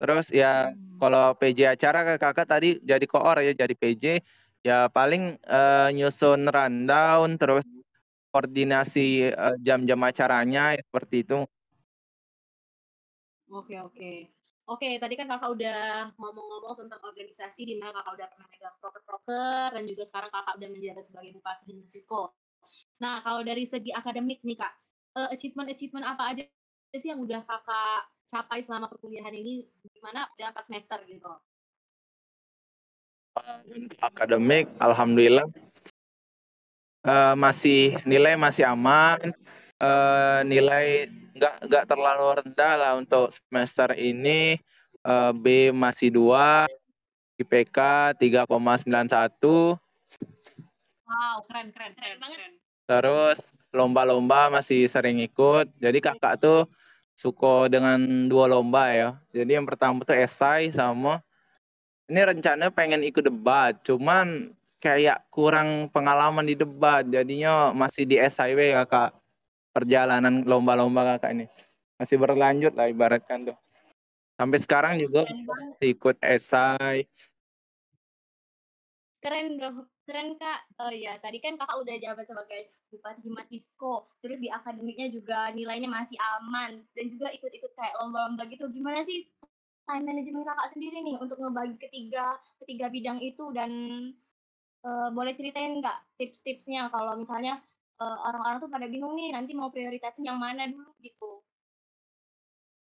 Terus 0.00 0.32
ya 0.32 0.72
hmm. 0.72 0.96
kalau 0.96 1.36
PJ 1.36 1.76
acara 1.76 2.16
kakak 2.16 2.48
tadi 2.48 2.80
jadi 2.80 3.04
koor 3.04 3.36
ya 3.44 3.52
jadi 3.52 3.74
PJ 3.76 4.04
ya 4.64 4.88
paling 4.88 5.36
uh, 5.44 5.92
nyusun 5.92 6.48
rundown 6.48 7.36
terus 7.36 7.64
koordinasi 8.30 9.34
uh, 9.34 9.56
jam-jam 9.60 10.00
acaranya 10.06 10.78
ya, 10.78 10.82
seperti 10.82 11.26
itu. 11.26 11.38
Oke 13.50 13.76
oke. 13.82 14.12
Oke, 14.70 15.02
tadi 15.02 15.18
kan 15.18 15.26
kakak 15.26 15.50
udah 15.50 16.14
ngomong-ngomong 16.14 16.78
tentang 16.78 17.02
organisasi 17.02 17.66
di 17.66 17.74
mana 17.82 17.90
kakak 17.90 18.22
udah 18.22 18.26
pernah 18.30 18.46
megang 18.54 18.76
proker-proker 18.78 19.68
dan 19.74 19.82
juga 19.82 20.06
sekarang 20.06 20.30
kakak 20.30 20.54
udah 20.62 20.68
menjabat 20.70 21.04
sebagai 21.10 21.30
bupati 21.34 21.62
di 21.66 21.74
Meksiko. 21.74 22.30
Nah, 23.02 23.18
kalau 23.26 23.42
dari 23.42 23.66
segi 23.66 23.90
akademik 23.90 24.46
nih 24.46 24.62
kak, 24.62 24.70
uh, 25.18 25.28
achievement-achievement 25.34 26.06
apa 26.06 26.22
aja 26.30 26.42
sih 26.94 27.10
yang 27.10 27.18
udah 27.18 27.42
kakak 27.42 28.00
capai 28.30 28.62
selama 28.62 28.86
perkuliahan 28.86 29.34
ini 29.34 29.66
gimana 29.90 30.30
udah 30.38 30.54
empat 30.54 30.64
semester 30.70 31.02
gitu? 31.10 31.34
Untuk 33.66 33.98
akademik, 33.98 34.70
alhamdulillah 34.78 35.50
uh, 37.04 37.34
masih 37.36 37.96
nilai 38.04 38.36
masih 38.36 38.64
aman, 38.68 39.32
uh, 39.80 40.40
nilai 40.44 41.08
nggak 41.36 41.54
nggak 41.68 41.84
terlalu 41.88 42.44
rendah 42.44 42.74
lah 42.76 42.92
untuk 42.98 43.32
semester 43.32 43.92
ini 43.96 44.60
uh, 45.06 45.32
B 45.32 45.72
masih 45.72 46.12
dua, 46.12 46.68
IPK 47.40 48.12
3,91. 48.20 49.78
Wow, 51.10 51.42
keren, 51.48 51.74
keren, 51.74 51.92
keren, 51.92 51.92
Keren 51.96 52.18
banget. 52.20 52.38
keren. 52.38 52.52
Terus 52.86 53.38
lomba-lomba 53.70 54.50
masih 54.50 54.86
sering 54.90 55.22
ikut. 55.22 55.70
Jadi 55.78 55.98
kakak 56.02 56.42
tuh 56.42 56.66
suka 57.14 57.70
dengan 57.70 58.28
dua 58.30 58.46
lomba 58.50 58.90
ya. 58.90 59.10
Jadi 59.34 59.58
yang 59.58 59.66
pertama 59.66 60.02
tuh 60.02 60.16
esai 60.16 60.70
sama 60.70 61.22
ini 62.10 62.20
rencana 62.26 62.74
pengen 62.74 63.06
ikut 63.06 63.22
debat, 63.22 63.78
cuman 63.86 64.50
kayak 64.80 65.28
kurang 65.28 65.92
pengalaman 65.92 66.48
di 66.48 66.56
debat, 66.56 67.04
jadinya 67.04 67.70
masih 67.76 68.08
di 68.08 68.16
esai 68.16 68.56
we 68.56 68.72
kakak. 68.72 69.14
Perjalanan 69.70 70.42
lomba-lomba 70.42 71.14
kakak 71.14 71.30
ini 71.36 71.46
masih 72.00 72.16
berlanjut 72.16 72.74
lah 72.74 72.90
ibaratkan 72.90 73.52
tuh. 73.52 73.58
Sampai 74.40 74.58
sekarang 74.58 74.96
juga 74.96 75.28
masih 75.28 75.94
ikut 75.94 76.16
esai. 76.24 77.04
Keren 79.20 79.60
bro, 79.60 79.84
keren 80.08 80.40
kak. 80.40 80.64
Oh 80.80 80.88
ya, 80.88 81.20
tadi 81.20 81.44
kan 81.44 81.60
kakak 81.60 81.76
udah 81.76 81.94
jabat 82.00 82.24
sebagai 82.24 82.72
bupati 82.88 83.28
Matisko, 83.28 84.08
terus 84.24 84.40
di 84.40 84.48
akademiknya 84.48 85.12
juga 85.12 85.52
nilainya 85.52 85.92
masih 85.92 86.16
aman, 86.40 86.80
dan 86.96 87.04
juga 87.12 87.28
ikut-ikut 87.30 87.70
kayak 87.76 88.00
lomba-lomba 88.00 88.48
gitu. 88.48 88.66
Gimana 88.72 89.04
sih 89.04 89.28
time 89.84 90.08
management 90.08 90.48
kakak 90.48 90.72
sendiri 90.72 90.98
nih 91.04 91.16
untuk 91.20 91.36
ngebagi 91.36 91.76
ketiga 91.82 92.38
ketiga 92.64 92.86
bidang 92.88 93.18
itu 93.20 93.44
dan 93.52 93.70
eh, 94.84 95.08
boleh 95.12 95.32
ceritain 95.36 95.80
nggak 95.80 95.98
tips-tipsnya 96.16 96.88
kalau 96.88 97.16
misalnya 97.16 97.60
eh, 98.00 98.18
orang-orang 98.28 98.58
tuh 98.64 98.70
pada 98.72 98.86
bingung 98.88 99.16
nih 99.16 99.32
nanti 99.32 99.52
mau 99.52 99.68
prioritasin 99.68 100.24
yang 100.24 100.40
mana 100.40 100.68
dulu 100.68 100.90
gitu. 101.00 101.44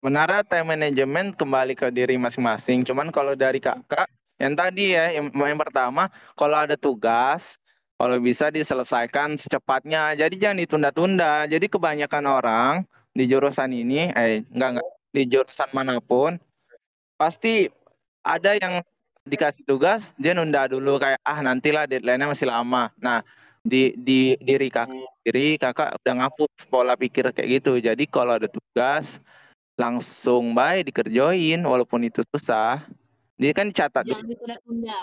Sebenarnya 0.01 0.47
time 0.47 0.77
management 0.77 1.35
kembali 1.35 1.75
ke 1.75 1.91
diri 1.91 2.15
masing-masing. 2.15 2.87
Cuman 2.87 3.11
kalau 3.11 3.35
dari 3.35 3.59
kakak, 3.59 4.07
yang 4.39 4.55
tadi 4.55 4.93
ya, 4.95 5.11
yang, 5.11 5.33
yang 5.33 5.59
pertama, 5.59 6.13
kalau 6.37 6.63
ada 6.63 6.77
tugas, 6.79 7.59
kalau 7.97 8.21
bisa 8.21 8.53
diselesaikan 8.53 9.35
secepatnya. 9.41 10.15
Jadi 10.15 10.37
jangan 10.37 10.63
ditunda-tunda. 10.63 11.49
Jadi 11.49 11.67
kebanyakan 11.67 12.25
orang 12.29 12.73
di 13.17 13.25
jurusan 13.25 13.73
ini, 13.73 14.13
eh 14.13 14.45
enggak 14.53 14.79
enggak, 14.79 14.91
di 15.17 15.23
jurusan 15.27 15.71
mana 15.73 15.97
pun, 15.99 16.37
pasti 17.17 17.73
ada 18.21 18.53
yang 18.53 18.85
dikasih 19.27 19.67
tugas, 19.67 20.15
dia 20.17 20.33
nunda 20.33 20.71
dulu 20.71 21.03
kayak 21.03 21.19
ah 21.27 21.43
nantilah 21.43 21.85
deadline-nya 21.91 22.31
masih 22.31 22.47
lama. 22.47 22.95
Nah, 23.03 23.27
di 23.67 23.93
di 23.99 24.39
diri 24.39 24.71
kakak 24.71 25.11
diri 25.27 25.59
kakak 25.59 25.99
udah 25.99 26.15
ngapus 26.23 26.71
pola 26.71 26.95
pikir 26.95 27.35
kayak 27.35 27.61
gitu. 27.61 27.83
Jadi 27.83 28.07
kalau 28.07 28.39
ada 28.39 28.47
tugas 28.47 29.19
langsung 29.77 30.55
baik 30.55 30.95
dikerjain 30.95 31.61
walaupun 31.67 32.07
itu 32.07 32.23
susah. 32.33 32.87
Dia 33.37 33.53
kan. 33.53 33.69
Jangan 33.69 34.25
ditunda-tunda. 34.25 35.01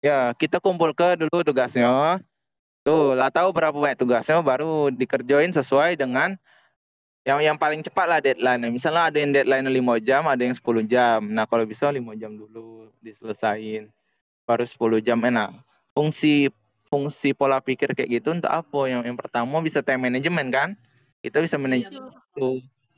Ya, 0.00 0.32
kita 0.38 0.62
kumpul 0.62 0.94
ke 0.96 1.18
dulu 1.20 1.44
tugasnya. 1.44 2.22
Tuh, 2.84 3.16
lah 3.16 3.32
tahu 3.32 3.48
berapa 3.56 3.72
banyak 3.72 3.96
tugasnya 3.96 4.44
baru 4.44 4.92
dikerjain 4.92 5.52
sesuai 5.52 5.96
dengan 5.96 6.36
yang 7.24 7.40
yang 7.40 7.56
paling 7.56 7.80
cepat 7.80 8.06
lah 8.06 8.20
deadline. 8.20 8.60
Misalnya 8.68 9.08
ada 9.08 9.16
yang 9.16 9.32
deadline 9.32 9.64
5 9.64 9.96
jam, 10.04 10.28
ada 10.28 10.44
yang 10.44 10.52
10 10.52 10.84
jam. 10.84 11.24
Nah, 11.24 11.48
kalau 11.48 11.64
bisa 11.64 11.88
5 11.88 12.12
jam 12.20 12.36
dulu 12.36 12.92
diselesain. 13.00 13.88
Baru 14.44 14.64
10 14.68 15.00
jam 15.00 15.16
enak. 15.24 15.56
Fungsi 15.96 16.52
fungsi 16.92 17.32
pola 17.32 17.64
pikir 17.64 17.96
kayak 17.96 18.20
gitu 18.20 18.36
untuk 18.36 18.52
apa? 18.52 18.80
Yang 18.86 19.08
yang 19.08 19.16
pertama 19.16 19.56
bisa 19.64 19.80
time 19.80 20.04
management 20.04 20.48
kan? 20.52 20.68
Kita 21.24 21.40
bisa 21.40 21.56
Iya, 21.56 21.64
manage 21.64 21.88
betul. 21.88 22.04
itu. 22.12 22.48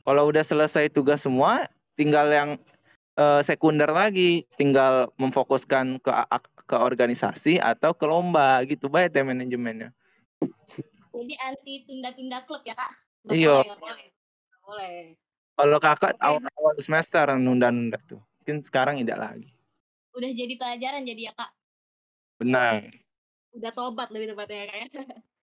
Kalau 0.03 0.23
udah 0.27 0.43
selesai 0.43 0.91
tugas 0.91 1.23
semua, 1.23 1.71
tinggal 1.95 2.27
yang 2.27 2.49
eh, 3.15 3.41
sekunder 3.47 3.87
lagi, 3.87 4.43
tinggal 4.59 5.07
memfokuskan 5.15 6.03
ke 6.03 6.11
ke 6.67 6.75
organisasi 6.75 7.63
atau 7.63 7.95
ke 7.95 8.03
lomba 8.03 8.59
gitu, 8.67 8.91
baik 8.91 9.15
time 9.15 9.31
manajemennya. 9.31 9.95
Jadi 11.15 11.33
anti 11.39 11.87
tunda-tunda 11.87 12.43
klub 12.43 12.61
ya 12.67 12.75
kak. 12.75 12.91
Iya. 13.31 13.63
Boleh. 14.67 15.15
Kalau 15.57 15.79
kakak 15.79 16.13
Oke. 16.19 16.21
awal-awal 16.21 16.75
semester 16.83 17.25
nunda-nunda 17.39 17.97
tuh, 18.05 18.21
mungkin 18.43 18.61
sekarang 18.61 18.99
tidak 19.01 19.17
lagi. 19.17 19.49
Udah 20.13 20.29
jadi 20.29 20.53
pelajaran 20.59 21.07
jadi 21.07 21.31
ya 21.31 21.33
kak. 21.33 21.51
Benar. 22.37 22.93
Udah 23.55 23.71
tobat 23.73 24.11
lebih 24.13 24.35
tepatnya 24.35 24.69
kayak. 24.69 24.89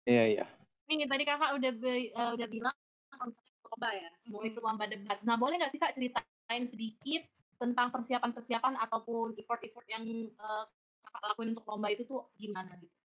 Iya 0.08 0.24
iya. 0.24 0.46
Nih 0.88 1.04
tadi 1.04 1.24
kakak 1.28 1.52
udah 1.60 1.72
be- 1.76 2.08
eh, 2.08 2.30
udah 2.32 2.48
bilang 2.48 2.72
kalau 3.12 3.28
lomba 3.68 3.90
ya, 3.92 4.08
mau 4.32 4.40
ikut 4.40 4.62
lomba 4.64 4.88
debat. 4.88 5.20
Nah 5.20 5.36
boleh 5.36 5.60
nggak 5.60 5.68
sih 5.68 5.76
kak 5.76 5.92
ceritain 5.92 6.64
sedikit 6.64 7.28
tentang 7.60 7.92
persiapan-persiapan 7.92 8.80
ataupun 8.88 9.36
effort-effort 9.36 9.84
yang 9.92 10.08
eh, 10.08 10.64
kakak 11.04 11.22
lakuin 11.28 11.52
untuk 11.52 11.68
lomba 11.68 11.92
itu 11.92 12.08
tuh 12.08 12.32
gimana 12.40 12.72
gitu? 12.80 12.96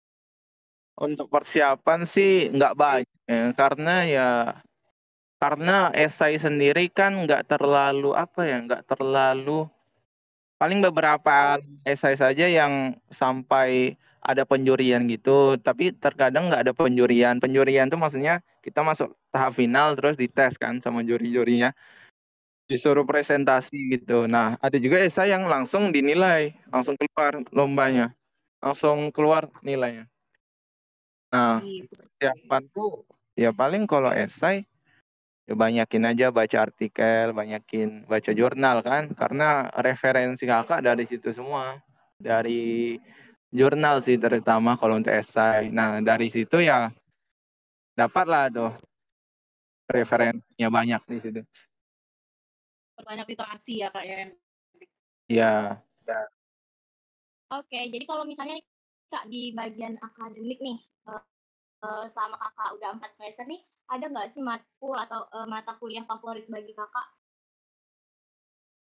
Untuk 0.94 1.28
persiapan 1.28 2.06
sih 2.08 2.54
nggak 2.54 2.78
banyak, 2.78 3.20
ya, 3.28 3.52
karena 3.58 3.96
ya 4.06 4.30
karena 5.44 5.92
esai 5.92 6.40
sendiri 6.40 6.88
kan 6.88 7.28
nggak 7.28 7.52
terlalu 7.52 8.16
apa 8.16 8.48
ya, 8.48 8.64
nggak 8.64 8.88
terlalu 8.88 9.68
paling 10.56 10.80
beberapa 10.80 11.60
esai 11.84 12.16
saja 12.16 12.48
yang 12.48 12.96
sampai 13.12 14.00
ada 14.24 14.48
penjurian 14.48 15.04
gitu, 15.12 15.60
tapi 15.60 15.92
terkadang 15.92 16.48
nggak 16.48 16.64
ada 16.64 16.72
penjurian. 16.72 17.44
Penjurian 17.44 17.92
tuh 17.92 18.00
maksudnya 18.00 18.40
kita 18.64 18.80
masuk 18.88 19.12
tahap 19.36 19.52
final 19.60 20.00
terus 20.00 20.16
dites 20.16 20.56
kan 20.56 20.80
sama 20.80 21.04
juri-jurinya, 21.04 21.76
disuruh 22.72 23.04
presentasi 23.04 24.00
gitu. 24.00 24.32
Nah, 24.32 24.56
ada 24.64 24.80
juga 24.80 25.04
esai 25.04 25.36
yang 25.36 25.44
langsung 25.44 25.92
dinilai, 25.92 26.56
langsung 26.72 26.96
keluar 26.96 27.44
lombanya, 27.52 28.16
langsung 28.64 29.12
keluar 29.12 29.52
nilainya. 29.60 30.08
Nah, 31.36 31.60
Gitu. 31.60 31.92
persiapan 31.92 32.64
tuh 32.72 33.04
ya 33.36 33.52
paling 33.52 33.84
kalau 33.92 34.16
esai 34.16 34.64
ya 35.44 35.54
banyakin 35.60 36.04
aja 36.08 36.28
baca 36.32 36.58
artikel, 36.64 37.36
banyakin 37.36 38.08
baca 38.08 38.32
jurnal 38.32 38.80
kan, 38.80 39.12
karena 39.12 39.68
referensi 39.76 40.48
kakak 40.48 40.84
dari 40.84 41.04
situ 41.04 41.36
semua, 41.36 41.80
dari 42.16 42.96
jurnal 43.52 44.00
sih 44.00 44.16
terutama 44.16 44.80
kalau 44.80 44.98
untuk 44.98 45.14
esai. 45.14 45.70
Nah 45.70 46.00
dari 46.00 46.32
situ 46.32 46.64
ya 46.64 46.90
dapatlah 47.94 48.50
tuh 48.50 48.72
referensinya 49.92 50.70
banyak 50.72 51.02
di 51.12 51.18
situ. 51.20 51.42
Banyak 53.04 53.28
literasi 53.28 53.84
ya 53.84 53.92
kak 53.92 54.06
ya. 54.08 54.18
Ya, 55.32 55.54
Oke, 57.54 57.80
jadi 57.94 58.06
kalau 58.10 58.26
misalnya 58.26 58.58
kak 59.14 59.30
di 59.30 59.54
bagian 59.54 59.94
akademik 60.02 60.58
nih, 60.58 60.82
eh, 61.06 61.22
eh, 61.86 62.06
selama 62.10 62.42
kakak 62.42 62.70
udah 62.82 62.90
empat 62.98 63.12
semester 63.14 63.46
nih, 63.46 63.62
ada 63.90 64.06
nggak 64.10 64.32
sih 64.34 64.44
matkul 64.44 64.96
atau 64.96 65.28
eh, 65.32 65.48
mata 65.48 65.76
kuliah 65.78 66.06
favorit 66.08 66.46
bagi 66.48 66.72
kakak? 66.72 67.08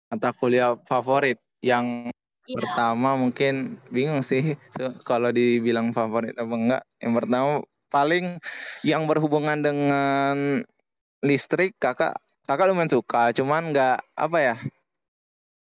mata 0.09 0.33
kuliah 0.33 0.77
favorit 0.89 1.37
yang 1.61 2.09
Iya, 2.49 2.65
pertama 2.65 3.13
mungkin 3.13 3.77
bingung 3.93 4.25
sih 4.25 4.57
so, 4.73 4.97
kalau 5.05 5.29
dibilang 5.29 5.93
favorit 5.93 6.33
apa 6.33 6.55
enggak. 6.57 6.83
Yang 6.97 7.13
pertama 7.21 7.51
paling 7.93 8.27
yang 8.81 9.05
berhubungan 9.05 9.61
dengan 9.61 10.65
listrik 11.21 11.77
kakak 11.77 12.17
kakak 12.49 12.73
lumayan 12.73 12.89
suka, 12.89 13.37
cuman 13.37 13.77
nggak 13.77 14.01
apa 14.17 14.39
ya, 14.41 14.57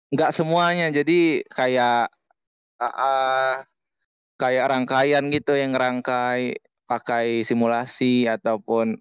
nggak 0.10 0.34
semuanya. 0.34 0.90
Jadi 0.90 1.46
kayak 1.54 2.10
ah, 2.82 2.86
ah, 2.90 3.54
kayak 4.42 4.66
rangkaian 4.74 5.30
gitu 5.30 5.54
yang 5.54 5.78
rangkai 5.78 6.58
pakai 6.90 7.46
simulasi 7.46 8.26
ataupun 8.26 8.98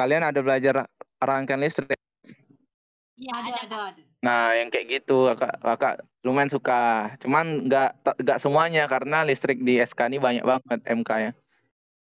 kalian 0.00 0.24
ada 0.24 0.40
belajar 0.40 0.88
rangkaian 1.20 1.60
listrik. 1.60 2.00
iya 3.20 3.36
Ada 3.36 3.52
ada 3.68 3.78
ada. 3.92 4.02
Nah, 4.24 4.56
yang 4.56 4.72
kayak 4.72 5.00
gitu 5.00 5.28
kakak, 5.32 5.60
kakak 5.60 5.94
lumayan 6.24 6.48
suka. 6.48 7.12
Cuman 7.20 7.68
nggak 7.68 8.16
nggak 8.24 8.38
semuanya 8.40 8.88
karena 8.88 9.24
listrik 9.28 9.60
di 9.60 9.76
SK 9.76 10.08
ini 10.08 10.16
banyak 10.16 10.44
banget 10.44 10.80
MK-nya. 10.88 11.32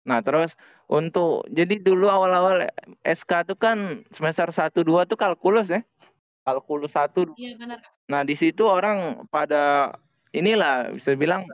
Nah, 0.06 0.22
terus 0.22 0.54
untuk 0.90 1.46
jadi 1.50 1.82
dulu 1.82 2.10
awal-awal 2.10 2.70
SK 3.06 3.50
tuh 3.50 3.58
kan 3.58 4.06
semester 4.14 4.50
1 4.50 4.86
2 4.86 5.10
tuh 5.10 5.18
kalkulus 5.18 5.70
ya. 5.70 5.82
Kalkulus 6.46 6.94
1. 6.94 7.30
Iya 7.38 7.58
benar. 7.58 7.82
Nah, 8.10 8.22
di 8.26 8.34
situ 8.34 8.66
orang 8.66 9.26
pada 9.30 9.94
inilah 10.34 10.94
bisa 10.94 11.14
bilang 11.14 11.46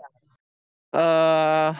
eh 0.96 1.72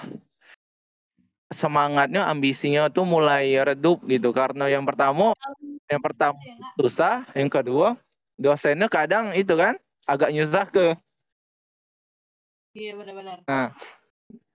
semangatnya, 1.54 2.26
ambisinya 2.26 2.90
tuh 2.90 3.06
mulai 3.06 3.54
redup 3.62 4.02
gitu 4.10 4.34
karena 4.34 4.70
yang 4.70 4.84
pertama 4.86 5.38
yang 5.86 6.02
pertama 6.02 6.38
Gitu 6.42 6.50
ya, 6.50 6.56
Kak? 6.58 6.74
susah, 6.82 7.16
yang 7.38 7.50
kedua 7.50 7.88
dosennya 8.36 8.90
kadang 8.92 9.32
itu 9.38 9.54
kan 9.56 9.78
agak 10.06 10.34
nyusah 10.34 10.66
ke 10.70 10.98
Iya 12.76 12.92
benar-benar. 13.00 13.40
Nah, 13.48 13.72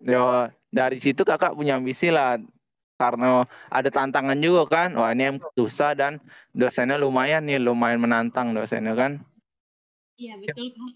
ya 0.04 0.52
dari 0.68 1.00
situ 1.00 1.24
kakak 1.24 1.56
punya 1.56 1.80
ambisi 1.80 2.12
lah 2.12 2.36
karena 3.00 3.48
ada 3.72 3.88
tantangan 3.88 4.36
juga 4.36 4.68
kan. 4.68 4.92
Wah 4.92 5.16
ini 5.16 5.32
yang 5.32 5.36
susah 5.56 5.96
dan 5.96 6.20
dosennya 6.52 7.00
lumayan 7.00 7.48
nih, 7.48 7.56
lumayan 7.56 7.96
menantang 7.96 8.52
dosennya 8.52 8.92
kan. 8.92 9.24
Iya 10.20 10.36
betul 10.36 10.76
kak. 10.76 10.92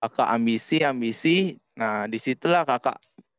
kakak 0.00 0.28
ambisi 0.32 0.80
ambisi 0.80 1.36
nah 1.76 2.08
di 2.08 2.16
situlah 2.16 2.64
kakak 2.64 2.96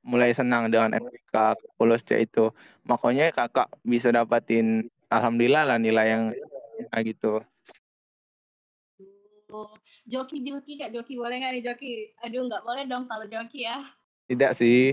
mulai 0.08 0.32
senang 0.32 0.72
dengan 0.72 0.96
MTK 0.96 1.60
lulus 1.84 2.08
C 2.08 2.24
itu 2.24 2.56
makanya 2.88 3.28
kakak 3.36 3.68
bisa 3.84 4.08
dapatin 4.16 4.88
alhamdulillah 5.12 5.68
lah 5.68 5.78
nilai 5.78 6.16
yang 6.16 6.24
gitu 7.04 7.44
Oh, 9.48 9.72
joki 10.04 10.44
joki 10.44 10.76
kak 10.76 10.92
joki 10.92 11.16
boleh 11.16 11.40
nggak 11.40 11.54
nih 11.56 11.64
joki? 11.72 12.12
Aduh 12.20 12.52
nggak 12.52 12.68
boleh 12.68 12.84
dong 12.84 13.08
kalau 13.08 13.24
joki 13.32 13.64
ya. 13.64 13.80
Tidak 14.28 14.52
sih. 14.60 14.92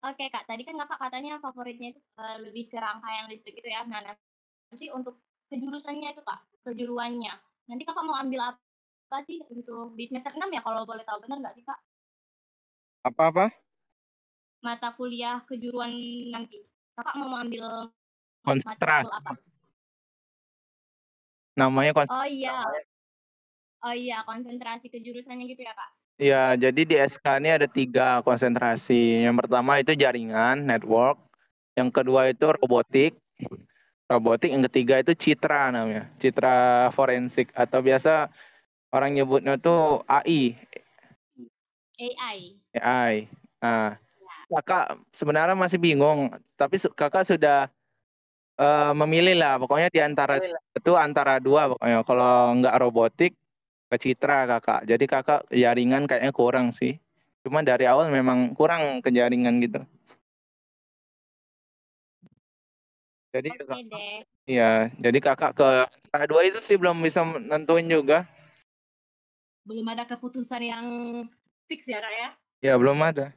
Oke 0.00 0.32
kak, 0.32 0.48
tadi 0.48 0.64
kan 0.64 0.80
kakak 0.80 0.96
katanya 0.96 1.36
favoritnya 1.36 1.92
itu 1.92 2.00
uh, 2.16 2.40
lebih 2.40 2.72
ke 2.72 2.80
rangkaian 2.80 3.28
listrik 3.28 3.60
itu 3.60 3.68
ya. 3.68 3.84
Nah 3.84 4.00
nanti 4.00 4.88
untuk 4.88 5.20
kejurusannya 5.52 6.16
itu 6.16 6.24
kak, 6.24 6.40
kejuruannya. 6.64 7.36
Nanti 7.68 7.82
kakak 7.84 8.08
mau 8.08 8.16
ambil 8.16 8.56
apa 8.56 9.18
sih 9.20 9.44
untuk 9.52 9.92
di 10.00 10.08
semester 10.08 10.32
6 10.32 10.48
ya 10.48 10.64
kalau 10.64 10.88
boleh 10.88 11.04
tahu 11.04 11.20
benar 11.28 11.44
nggak 11.44 11.60
sih 11.60 11.64
kak? 11.68 11.76
Apa-apa? 13.00 13.48
Mata 14.60 14.92
kuliah 14.92 15.40
kejuruan 15.48 15.90
nanti. 16.28 16.60
Kakak 16.92 17.14
mau 17.16 17.32
ambil 17.40 17.88
konsentrasi. 18.44 19.08
Apa? 19.08 19.32
Namanya 21.56 21.96
konsentrasi. 21.96 22.20
Oh 22.20 22.28
iya. 22.28 22.58
Oh 23.80 23.94
iya, 23.96 24.20
konsentrasi 24.28 24.92
kejurusannya 24.92 25.48
gitu 25.48 25.64
ya 25.64 25.72
kak? 25.72 25.90
Ya, 26.20 26.52
jadi 26.52 26.84
di 26.84 26.96
SK 27.00 27.40
ini 27.40 27.48
ada 27.48 27.64
tiga 27.64 28.20
konsentrasi. 28.20 29.24
Yang 29.24 29.40
pertama 29.40 29.80
itu 29.80 29.96
jaringan, 29.96 30.68
network. 30.68 31.16
Yang 31.72 31.88
kedua 31.96 32.28
itu 32.28 32.44
robotik. 32.60 33.16
Robotik. 34.04 34.52
Yang 34.52 34.68
ketiga 34.68 35.00
itu 35.00 35.16
citra 35.16 35.72
namanya. 35.72 36.12
Citra 36.20 36.92
forensik. 36.92 37.48
Atau 37.56 37.80
biasa 37.80 38.28
orang 38.92 39.16
nyebutnya 39.16 39.56
itu 39.56 40.04
AI. 40.04 40.60
AI. 42.00 42.38
AI. 42.80 43.14
Nah, 43.60 44.00
kakak 44.48 44.96
sebenarnya 45.12 45.52
masih 45.52 45.76
bingung. 45.76 46.32
Tapi 46.56 46.80
kakak 46.96 47.28
sudah 47.28 47.68
uh, 48.56 48.92
memilih 49.04 49.36
lah. 49.36 49.60
Pokoknya 49.60 49.92
di 49.92 50.00
antara 50.00 50.40
itu 50.72 50.92
antara 50.96 51.36
dua 51.36 51.76
pokoknya. 51.76 52.00
Kalau 52.08 52.32
nggak 52.56 52.76
robotik, 52.80 53.32
ke 53.90 53.96
Citra 53.98 54.46
kakak. 54.46 54.86
Jadi 54.86 55.04
kakak 55.04 55.40
jaringan 55.50 56.06
kayaknya 56.06 56.30
kurang 56.30 56.70
sih. 56.70 56.96
Cuma 57.42 57.60
dari 57.66 57.84
awal 57.90 58.08
memang 58.08 58.54
kurang 58.54 59.02
ke 59.02 59.10
jaringan 59.10 59.58
gitu. 59.58 59.82
Jadi 63.30 63.50
okay, 63.54 63.82
deh. 63.86 64.18
Iya, 64.50 64.90
jadi 64.98 65.18
kakak 65.22 65.54
ke 65.54 65.68
antara 66.10 66.26
dua 66.26 66.42
itu 66.42 66.58
sih 66.58 66.74
belum 66.74 66.98
bisa 67.02 67.22
nentuin 67.22 67.86
juga. 67.86 68.26
Belum 69.62 69.86
ada 69.86 70.02
keputusan 70.02 70.62
yang 70.66 70.86
fix 71.70 71.86
ya 71.86 72.02
kak 72.02 72.10
ya? 72.10 72.28
Ya 72.66 72.74
belum 72.74 72.98
ada. 72.98 73.30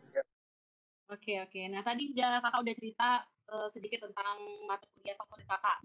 Oke 1.14 1.38
oke. 1.46 1.62
Nah 1.70 1.86
tadi 1.86 2.10
udah 2.10 2.42
kakak 2.42 2.62
udah 2.66 2.76
cerita 2.76 3.10
uh, 3.54 3.70
sedikit 3.70 4.10
tentang 4.10 4.42
mata 4.66 4.90
kuliah 4.98 5.14
favorit 5.14 5.46
kakak. 5.46 5.78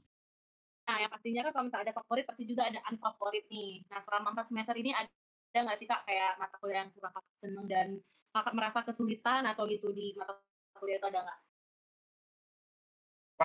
Nah, 0.88 0.96
yang 1.04 1.12
pastinya 1.12 1.44
kan 1.44 1.52
kalau 1.52 1.64
misalnya 1.68 1.92
ada 1.92 1.96
favorit, 2.00 2.24
pasti 2.24 2.48
juga 2.48 2.64
ada 2.64 2.80
unfavorit 2.88 3.44
nih. 3.52 3.84
Nah, 3.92 4.00
selama 4.00 4.32
empat 4.32 4.48
semester 4.48 4.72
ini 4.72 4.96
ada 4.96 5.12
nggak 5.52 5.76
sih 5.76 5.84
Kak 5.84 6.08
kayak 6.08 6.40
mata 6.40 6.56
kuliah 6.56 6.80
yang 6.80 6.90
kurang 6.96 7.12
kakak 7.12 7.36
seneng 7.36 7.66
dan 7.68 7.86
kakak 8.32 8.54
merasa 8.56 8.80
kesulitan 8.88 9.44
atau 9.44 9.68
gitu 9.68 9.92
di 9.92 10.16
mata 10.16 10.40
kuliah 10.80 10.96
itu 10.96 11.08
ada 11.12 11.20
nggak? 11.28 11.38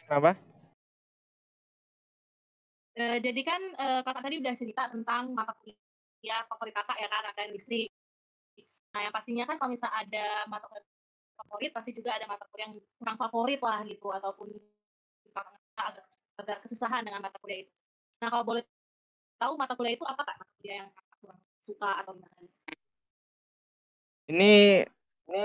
Kenapa? 0.08 0.32
E, 2.96 3.04
jadi 3.20 3.42
kan 3.44 3.62
e, 3.76 3.88
kakak 4.08 4.24
tadi 4.24 4.36
udah 4.40 4.54
cerita 4.56 4.84
tentang 4.88 5.36
mata 5.36 5.52
kuliah 5.60 6.42
favorit 6.48 6.74
kakak 6.80 6.98
ya 7.04 7.08
kan, 7.12 7.24
ada 7.28 7.44
listrik. 7.52 7.92
Nah, 8.94 9.02
yang 9.10 9.14
pastinya 9.14 9.44
kan 9.50 9.58
kalau 9.58 9.74
misalnya 9.74 9.98
ada 10.06 10.26
mata 10.46 10.70
kuliah 10.70 10.86
favorit, 11.34 11.72
pasti 11.74 11.92
juga 11.98 12.14
ada 12.14 12.30
mata 12.30 12.46
kuliah 12.46 12.70
yang 12.70 12.78
kurang 13.02 13.18
favorit 13.18 13.60
lah 13.60 13.82
gitu, 13.90 14.08
ataupun 14.14 14.48
agak 15.74 16.06
agak 16.38 16.58
kesusahan 16.62 17.02
dengan 17.02 17.26
mata 17.26 17.42
kuliah 17.42 17.66
itu. 17.66 17.74
Nah, 18.22 18.30
kalau 18.30 18.46
boleh 18.46 18.64
tahu 19.42 19.58
mata 19.58 19.74
kuliah 19.74 19.98
itu 19.98 20.06
apa 20.06 20.22
Kak? 20.22 20.36
Mata 20.38 20.54
kuliah 20.62 20.76
yang 20.86 20.90
Kakak 20.94 21.18
kurang 21.26 21.40
suka 21.58 21.90
atau 22.06 22.12
gimana? 22.14 22.38
Ini 24.30 24.54
ini 25.26 25.44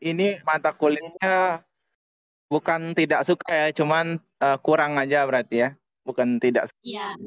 ini 0.00 0.26
mata 0.46 0.70
kuliahnya 0.70 1.66
bukan 2.46 2.94
tidak 2.94 3.26
suka 3.26 3.50
ya, 3.50 3.68
cuman 3.74 4.22
uh, 4.38 4.58
kurang 4.62 5.02
aja 5.02 5.26
berarti 5.26 5.66
ya. 5.66 5.70
Bukan 6.06 6.38
tidak 6.38 6.70
suka. 6.70 6.78
Iya. 6.86 7.18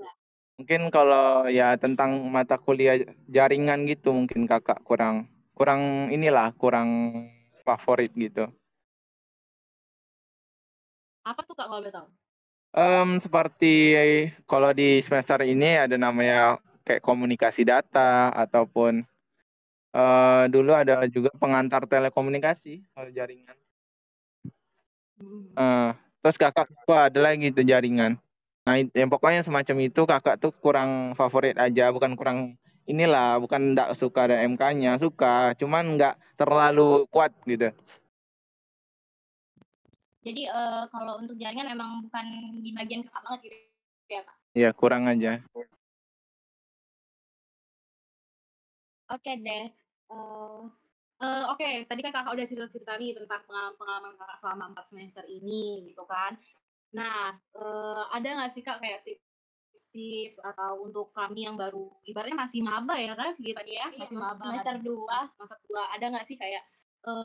Mungkin 0.58 0.90
kalau 0.90 1.46
ya 1.52 1.76
tentang 1.76 2.32
mata 2.32 2.56
kuliah 2.56 2.98
jaringan 3.28 3.84
gitu 3.86 4.16
mungkin 4.16 4.48
Kakak 4.48 4.82
kurang 4.88 5.30
kurang 5.58 6.13
inilah, 6.13 6.54
kurang 6.54 6.89
favorit 7.65 8.13
gitu. 8.13 8.46
Apa 11.26 11.41
tuh 11.41 11.58
Kak 11.58 11.65
kalau 11.65 11.82
boleh 11.82 11.89
tahu? 11.89 12.08
Um, 12.78 13.17
seperti 13.17 13.74
kalau 14.46 14.70
di 14.70 15.02
semester 15.02 15.41
ini 15.41 15.82
ada 15.82 15.98
namanya 15.98 16.62
kayak 16.86 17.02
komunikasi 17.02 17.65
data 17.65 18.30
ataupun 18.38 19.02
uh, 19.98 20.46
dulu 20.46 20.78
ada 20.78 21.10
juga 21.10 21.34
pengantar 21.36 21.89
telekomunikasi 21.89 22.86
kalau 22.93 23.10
jaringan. 23.10 23.58
Uh, 25.58 25.98
terus 26.22 26.38
kakak 26.38 26.70
apa 26.70 27.10
ada 27.10 27.20
lagi 27.20 27.50
itu 27.50 27.65
jaringan. 27.65 28.22
Nah, 28.67 28.84
yang 28.93 29.10
pokoknya 29.10 29.41
semacam 29.41 29.89
itu 29.89 30.02
kakak 30.06 30.38
tuh 30.38 30.54
kurang 30.54 31.15
favorit 31.17 31.58
aja, 31.58 31.89
bukan 31.89 32.13
kurang 32.13 32.60
inilah, 32.88 33.38
bukan 33.43 33.76
enggak 33.76 33.93
suka 34.00 34.32
ada 34.32 34.39
MK-nya, 34.47 34.95
suka, 34.97 35.52
cuman 35.60 36.00
nggak 36.00 36.15
terlalu 36.39 37.04
kuat 37.12 37.36
gitu. 37.43 37.69
Jadi 40.28 40.43
uh, 40.52 40.88
kalau 40.91 41.23
untuk 41.23 41.39
jaringan 41.39 41.71
emang 41.71 42.04
bukan 42.04 42.26
di 42.60 42.76
bagian 42.76 43.04
kakak 43.08 43.21
banget 43.23 43.39
gitu 43.47 43.56
ya 44.12 44.21
kak? 44.28 44.38
Iya 44.56 44.69
kurang 44.76 45.08
aja. 45.08 45.39
Oke 49.08 49.32
deh. 49.39 49.71
Uh, 50.12 50.67
uh, 51.23 51.43
Oke, 51.56 51.63
okay. 51.63 51.73
tadi 51.88 52.04
kan 52.04 52.12
kakak 52.12 52.36
udah 52.36 52.45
cerita-cerita 52.47 53.00
nih 53.00 53.15
tentang 53.15 53.43
pengalaman 53.80 54.19
kakak 54.19 54.38
selama 54.39 54.63
empat 54.76 54.86
semester 54.91 55.23
ini, 55.32 55.88
gitu 55.88 56.04
kan. 56.04 56.36
Nah, 56.91 57.36
uh, 57.56 58.04
ada 58.12 58.28
nggak 58.28 58.52
sih 58.52 58.63
kak 58.63 58.84
kayak 58.84 59.04
tips-tips 59.78 60.42
atau 60.42 60.82
untuk 60.82 61.13
kami 61.13 61.46
yang 61.46 61.54
baru, 61.54 61.86
ibaratnya 62.10 62.50
masih 62.50 62.66
maba 62.66 62.98
ya 62.98 63.13
kan 63.13 63.30
segitarnya 63.38 63.78
ya, 63.78 63.88
iya, 63.94 64.02
masih 64.02 64.18
maba 64.18 64.42
semester 64.42 64.76
dua, 64.82 65.18
semester 65.30 65.60
dua, 65.70 65.84
ada 65.94 66.06
nggak 66.10 66.26
sih 66.26 66.34
kayak 66.34 66.66
uh, 67.06 67.22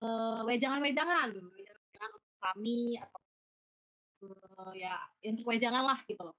uh, 0.00 0.40
wejangan-wejangan, 0.48 1.28
wejangan 1.36 2.12
kami 2.40 2.96
atau 2.96 3.20
uh, 4.64 4.72
ya 4.72 4.96
untuk 5.28 5.44
wejangan 5.44 5.84
lah 5.84 6.00
gitu 6.08 6.24
loh. 6.24 6.36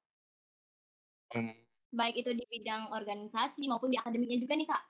Hmm. 1.29 1.53
Baik 1.93 2.25
itu 2.25 2.33
di 2.33 2.41
bidang 2.49 2.89
organisasi 2.89 3.69
maupun 3.69 3.93
di 3.93 4.01
akademiknya 4.01 4.41
juga 4.41 4.57
nih 4.57 4.65
kak. 4.65 4.83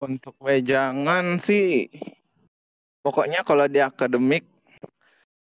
Untuk 0.00 0.34
wejangan 0.40 1.36
sih, 1.36 1.92
pokoknya 3.04 3.44
kalau 3.44 3.68
di 3.68 3.84
akademik 3.84 4.48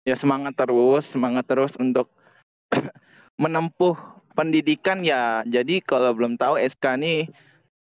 ya 0.06 0.14
semangat 0.14 0.54
terus, 0.54 1.10
semangat 1.10 1.48
terus 1.50 1.74
untuk 1.80 2.21
menempuh 3.42 3.98
pendidikan 4.38 5.02
ya. 5.02 5.42
Jadi 5.42 5.82
kalau 5.82 6.14
belum 6.14 6.38
tahu 6.38 6.62
SK 6.62 6.84
nih 7.02 7.26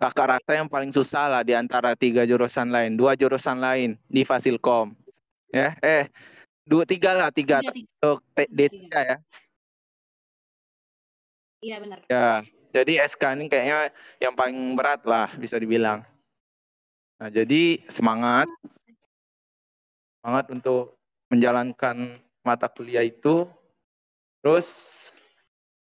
kakak 0.01 0.41
rasa 0.41 0.51
yang 0.57 0.65
paling 0.65 0.89
susah 0.89 1.29
lah 1.29 1.41
di 1.45 1.53
antara 1.53 1.93
tiga 1.93 2.25
jurusan 2.25 2.73
lain, 2.73 2.97
dua 2.97 3.13
jurusan 3.13 3.61
lain 3.61 3.93
di 4.09 4.25
Fasilkom 4.25 4.97
ya. 5.53 5.77
Eh 5.85 6.09
dua 6.65 6.89
tiga 6.89 7.13
lah 7.13 7.29
tiga. 7.29 7.61
Untuk 7.61 8.25
D 8.33 8.59
tiga 8.65 8.99
ya. 9.05 9.17
Iya 11.61 11.75
benar. 11.77 11.97
Ya. 12.09 12.41
Jadi 12.71 12.97
SK 13.03 13.35
ini 13.37 13.45
kayaknya 13.51 13.91
yang 14.17 14.33
paling 14.33 14.73
berat 14.73 15.03
lah 15.05 15.29
bisa 15.37 15.61
dibilang. 15.61 16.01
Nah 17.21 17.29
jadi 17.29 17.85
semangat. 17.85 18.49
Semangat 20.23 20.45
untuk 20.49 20.97
menjalankan 21.29 22.17
mata 22.41 22.65
kuliah 22.71 23.05
itu. 23.05 23.45
Terus 24.41 24.67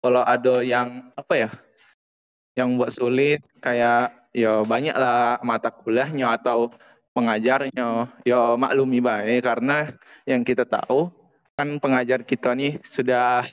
kalau 0.03 0.27
ada 0.27 0.61
yang 0.67 1.15
apa 1.15 1.35
ya 1.47 1.51
yang 2.59 2.77
buat 2.77 2.93
sulit 2.93 3.41
kayak 3.65 4.13
ya 4.35 4.61
banyak 4.67 4.93
lah 4.93 5.41
mata 5.41 5.73
kuliahnya 5.73 6.37
atau 6.37 6.69
pengajarnya 7.17 8.09
ya 8.25 8.57
maklumi 8.57 9.01
baik 9.01 9.45
karena 9.45 9.93
yang 10.29 10.45
kita 10.45 10.65
tahu 10.69 11.09
kan 11.57 11.79
pengajar 11.79 12.25
kita 12.25 12.57
nih 12.57 12.81
sudah 12.85 13.45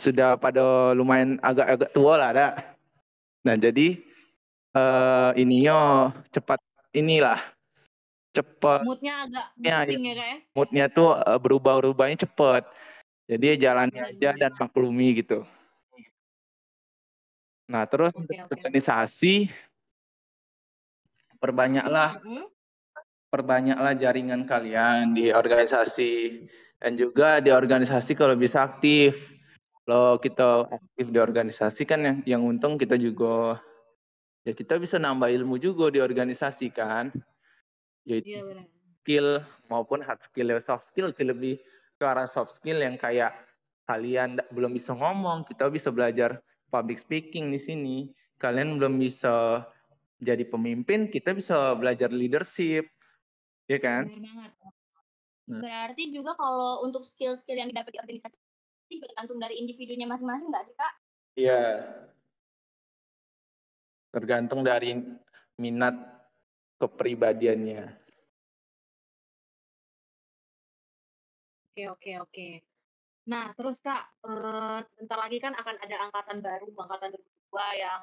sudah 0.00 0.40
pada 0.40 0.96
lumayan 0.96 1.36
agak-agak 1.44 1.90
tua 1.92 2.16
lah 2.16 2.28
ada. 2.32 2.48
Nah 3.44 3.54
jadi 3.56 4.00
uh, 4.72 5.36
ininya 5.36 6.10
cepat 6.32 6.60
inilah 6.96 7.40
cepat. 8.32 8.80
Moodnya 8.86 9.28
agak 9.28 9.46
ya, 9.60 9.84
ya, 9.84 9.98
ya 10.00 10.14
kayak. 10.16 10.38
Moodnya 10.56 10.84
tuh 10.88 11.20
uh, 11.20 11.38
berubah-ubahnya 11.38 12.24
cepat. 12.24 12.64
Jadi 13.30 13.62
jalannya 13.62 14.16
aja 14.16 14.34
dan 14.34 14.52
maklumi 14.58 15.22
gitu. 15.22 15.46
Nah, 17.70 17.86
terus 17.86 18.10
untuk 18.18 18.34
oke. 18.34 18.50
organisasi 18.50 19.46
perbanyaklah 21.38 22.18
perbanyaklah 23.30 23.94
jaringan 23.94 24.42
kalian 24.42 25.14
di 25.14 25.30
organisasi 25.30 26.44
dan 26.82 26.98
juga 26.98 27.38
di 27.38 27.54
organisasi 27.54 28.18
kalau 28.18 28.34
bisa 28.34 28.66
aktif. 28.66 29.38
Kalau 29.86 30.18
kita 30.18 30.66
aktif 30.66 31.06
di 31.14 31.18
organisasi 31.22 31.82
kan 31.86 32.00
yang 32.02 32.16
yang 32.26 32.42
untung 32.42 32.74
kita 32.74 32.98
juga 32.98 33.62
ya 34.42 34.50
kita 34.50 34.74
bisa 34.82 34.98
nambah 34.98 35.30
ilmu 35.30 35.54
juga 35.62 35.94
di 35.94 36.02
organisasi 36.02 36.74
kan. 36.74 37.14
Yaitu 38.02 38.34
Iya 38.34 38.42
benar. 38.42 38.66
skill 39.00 39.28
maupun 39.70 40.02
hard 40.02 40.20
skill, 40.26 40.50
soft 40.58 40.90
skill 40.90 41.14
sih 41.14 41.22
lebih 41.22 41.62
ke 41.96 42.04
arah 42.04 42.26
soft 42.26 42.50
skill 42.50 42.82
yang 42.82 42.98
kayak 42.98 43.30
kalian 43.86 44.42
belum 44.50 44.74
bisa 44.74 44.90
ngomong, 44.90 45.46
kita 45.46 45.70
bisa 45.70 45.94
belajar 45.94 46.42
public 46.70 47.02
speaking 47.02 47.50
di 47.50 47.60
sini. 47.60 47.96
Kalian 48.40 48.80
belum 48.80 48.96
bisa 48.96 49.66
jadi 50.22 50.46
pemimpin, 50.48 51.12
kita 51.12 51.36
bisa 51.36 51.76
belajar 51.76 52.08
leadership, 52.08 52.88
ya 53.68 53.76
kan? 53.76 54.08
Benar 54.08 54.22
banget. 54.24 54.52
Nah. 55.50 55.60
Berarti 55.60 56.14
juga 56.14 56.38
kalau 56.38 56.86
untuk 56.86 57.02
skill-skill 57.02 57.58
yang 57.58 57.68
didapat 57.68 57.92
di 57.96 58.00
organisasi 58.00 58.38
bergantung 59.02 59.38
dari 59.42 59.58
individunya 59.58 60.06
masing-masing 60.06 60.48
nggak 60.50 60.64
sih 60.66 60.74
kak? 60.78 60.92
Iya. 61.38 61.62
Tergantung 64.10 64.60
dari 64.66 64.98
minat 65.58 65.94
kepribadiannya. 66.78 67.98
Oke, 71.70 71.86
oke, 71.86 72.12
oke. 72.26 72.48
Nah, 73.28 73.52
terus 73.52 73.84
Kak, 73.84 74.16
eee, 74.24 74.78
bentar 74.96 75.18
lagi 75.20 75.36
kan 75.44 75.52
akan 75.52 75.76
ada 75.76 75.96
angkatan 76.08 76.38
baru, 76.40 76.68
angkatan 76.72 77.08
2002 77.12 77.66
yang 77.76 78.00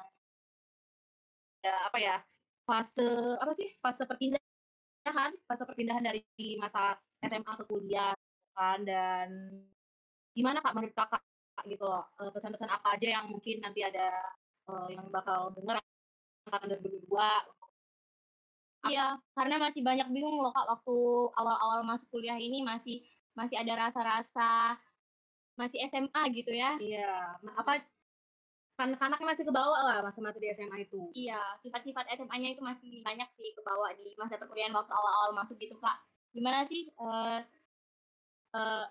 ada 1.58 1.74
apa 1.90 1.98
ya, 1.98 2.16
fase 2.62 3.08
apa 3.42 3.52
sih, 3.56 3.68
fase 3.82 4.06
perpindahan 4.06 5.32
fase 5.48 5.62
perpindahan 5.66 6.04
dari 6.06 6.22
masa 6.62 6.94
SMA 7.26 7.52
ke 7.58 7.64
kuliah 7.66 8.14
kan, 8.54 8.78
dan 8.86 9.28
gimana 10.38 10.62
Kak 10.62 10.74
menurut 10.78 10.94
Kakak 10.94 11.22
gitu 11.66 11.82
loh, 11.82 12.06
eee, 12.22 12.30
pesan-pesan 12.30 12.70
apa 12.70 12.94
aja 12.94 13.08
yang 13.18 13.26
mungkin 13.26 13.58
nanti 13.58 13.82
ada, 13.82 14.06
eee, 14.70 14.94
yang 14.94 15.10
bakal 15.10 15.50
denger 15.58 15.82
angkatan 16.46 16.78
2002 16.78 17.42
Iya, 18.86 19.18
karena 19.34 19.58
masih 19.58 19.82
banyak 19.82 20.06
bingung 20.14 20.38
loh 20.38 20.54
Kak 20.54 20.70
waktu 20.70 20.96
awal-awal 21.34 21.82
masuk 21.82 22.06
kuliah 22.14 22.38
ini 22.38 22.62
masih 22.62 23.02
masih 23.34 23.58
ada 23.58 23.74
rasa-rasa 23.74 24.78
masih 25.58 25.78
SMA 25.90 26.22
gitu 26.32 26.54
ya. 26.54 26.78
iya, 26.78 27.34
apa, 27.58 27.82
kanak-kanaknya 28.78 29.26
masih 29.26 29.44
kebawa 29.44 29.78
lah 29.82 29.98
masa-masa 30.06 30.38
di 30.38 30.48
SMA 30.54 30.86
itu. 30.86 31.10
Iya, 31.10 31.42
sifat-sifat 31.58 32.06
SMA-nya 32.14 32.54
itu 32.54 32.62
masih 32.62 33.02
banyak 33.02 33.26
sih 33.34 33.50
kebawa 33.58 33.90
di 33.98 34.14
masa 34.14 34.38
perkuliahan 34.38 34.70
waktu 34.70 34.92
awal-awal 34.94 35.34
masuk 35.34 35.58
gitu 35.58 35.74
Kak. 35.82 35.98
Gimana 36.30 36.62
sih, 36.62 36.86
eee 36.86 37.38
eee 38.54 38.86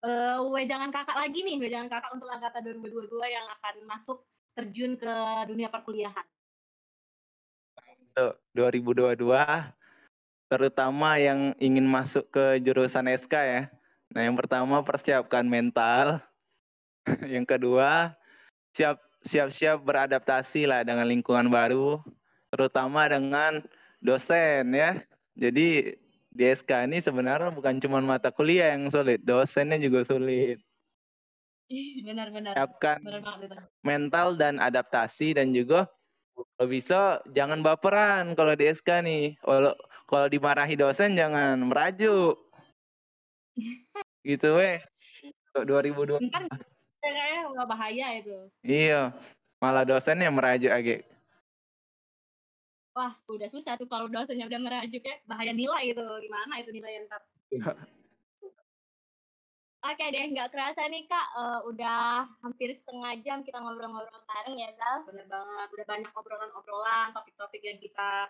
Eee, 0.00 0.40
wejangan 0.48 0.88
Kakak 0.88 1.12
lagi 1.12 1.44
nih, 1.44 1.60
wejangan 1.60 1.92
Kakak 1.92 2.16
untuk 2.16 2.32
angkatan 2.32 2.64
2022 2.64 3.20
yang 3.28 3.44
akan 3.60 3.74
masuk 3.84 4.24
terjun 4.56 4.96
ke 4.96 5.12
dunia 5.44 5.68
perkuliahan. 5.68 6.24
Untuk 8.00 8.40
2022 8.56 9.76
terutama 10.48 11.20
yang 11.20 11.52
ingin 11.60 11.84
masuk 11.84 12.32
ke 12.32 12.64
jurusan 12.64 13.12
SK 13.12 13.34
ya. 13.44 13.62
Nah, 14.10 14.26
yang 14.26 14.34
pertama 14.34 14.82
persiapkan 14.82 15.46
mental. 15.46 16.18
yang 17.34 17.46
kedua, 17.46 18.14
siap 18.74 18.98
siap-siap 19.20 19.84
beradaptasi 19.84 20.64
lah 20.64 20.80
dengan 20.82 21.04
lingkungan 21.04 21.48
baru, 21.52 22.00
terutama 22.50 23.06
dengan 23.06 23.62
dosen 24.00 24.72
ya. 24.72 24.98
Jadi 25.36 25.94
di 26.30 26.44
SK 26.46 26.86
ini 26.88 26.98
sebenarnya 27.02 27.50
bukan 27.52 27.78
cuma 27.82 27.98
mata 28.00 28.30
kuliah 28.32 28.72
yang 28.74 28.88
sulit, 28.88 29.22
dosennya 29.22 29.78
juga 29.78 30.06
sulit. 30.06 30.58
Ih, 31.70 32.02
benar 32.02 32.34
benar. 32.34 32.58
Siapkan 32.58 32.98
Benar 33.06 33.22
mental 33.86 34.34
dan 34.34 34.58
adaptasi 34.58 35.38
dan 35.38 35.54
juga 35.54 35.86
kalau 36.34 36.66
bisa 36.66 37.22
jangan 37.30 37.62
baperan 37.62 38.34
kalau 38.34 38.58
di 38.58 38.66
SK 38.66 39.06
nih. 39.06 39.24
Kalau 39.38 39.72
kalau 40.10 40.26
dimarahi 40.26 40.74
dosen 40.74 41.14
jangan 41.14 41.62
merajuk. 41.62 42.34
Gitu 44.26 44.48
weh. 44.56 44.78
Untuk 45.50 45.64
2002. 45.66 46.18
Entar 46.22 46.42
kayaknya 47.00 47.40
nggak 47.50 47.68
bahaya 47.68 48.06
itu. 48.20 48.36
Iya. 48.62 49.14
Malah 49.60 49.84
dosennya 49.84 50.28
merajuk 50.32 50.72
age. 50.72 51.04
wah 52.90 53.14
udah 53.30 53.48
susah 53.48 53.78
tuh 53.78 53.88
kalau 53.88 54.10
dosennya 54.10 54.44
udah 54.50 54.60
merajuk 54.60 55.00
ya. 55.00 55.16
Bahaya 55.24 55.54
nilai 55.54 55.94
itu, 55.94 56.04
gimana 56.04 56.60
itu 56.60 56.70
nilai 56.74 57.06
entar. 57.06 57.22
Oke 59.80 60.04
deh, 60.12 60.24
nggak 60.36 60.52
kerasa 60.52 60.84
nih 60.92 61.08
Kak, 61.08 61.26
eee, 61.40 61.58
udah 61.72 62.28
hampir 62.44 62.68
setengah 62.68 63.16
jam 63.24 63.40
kita 63.40 63.64
ngobrol-ngobrol 63.64 64.20
bareng 64.28 64.60
ya 64.60 64.68
Zal. 64.76 65.08
Bener 65.08 65.24
banget, 65.24 65.68
udah 65.72 65.86
banyak 65.88 66.10
obrolan-obrolan, 66.12 67.16
topik-topik 67.16 67.64
yang 67.64 67.80
kita, 67.80 68.28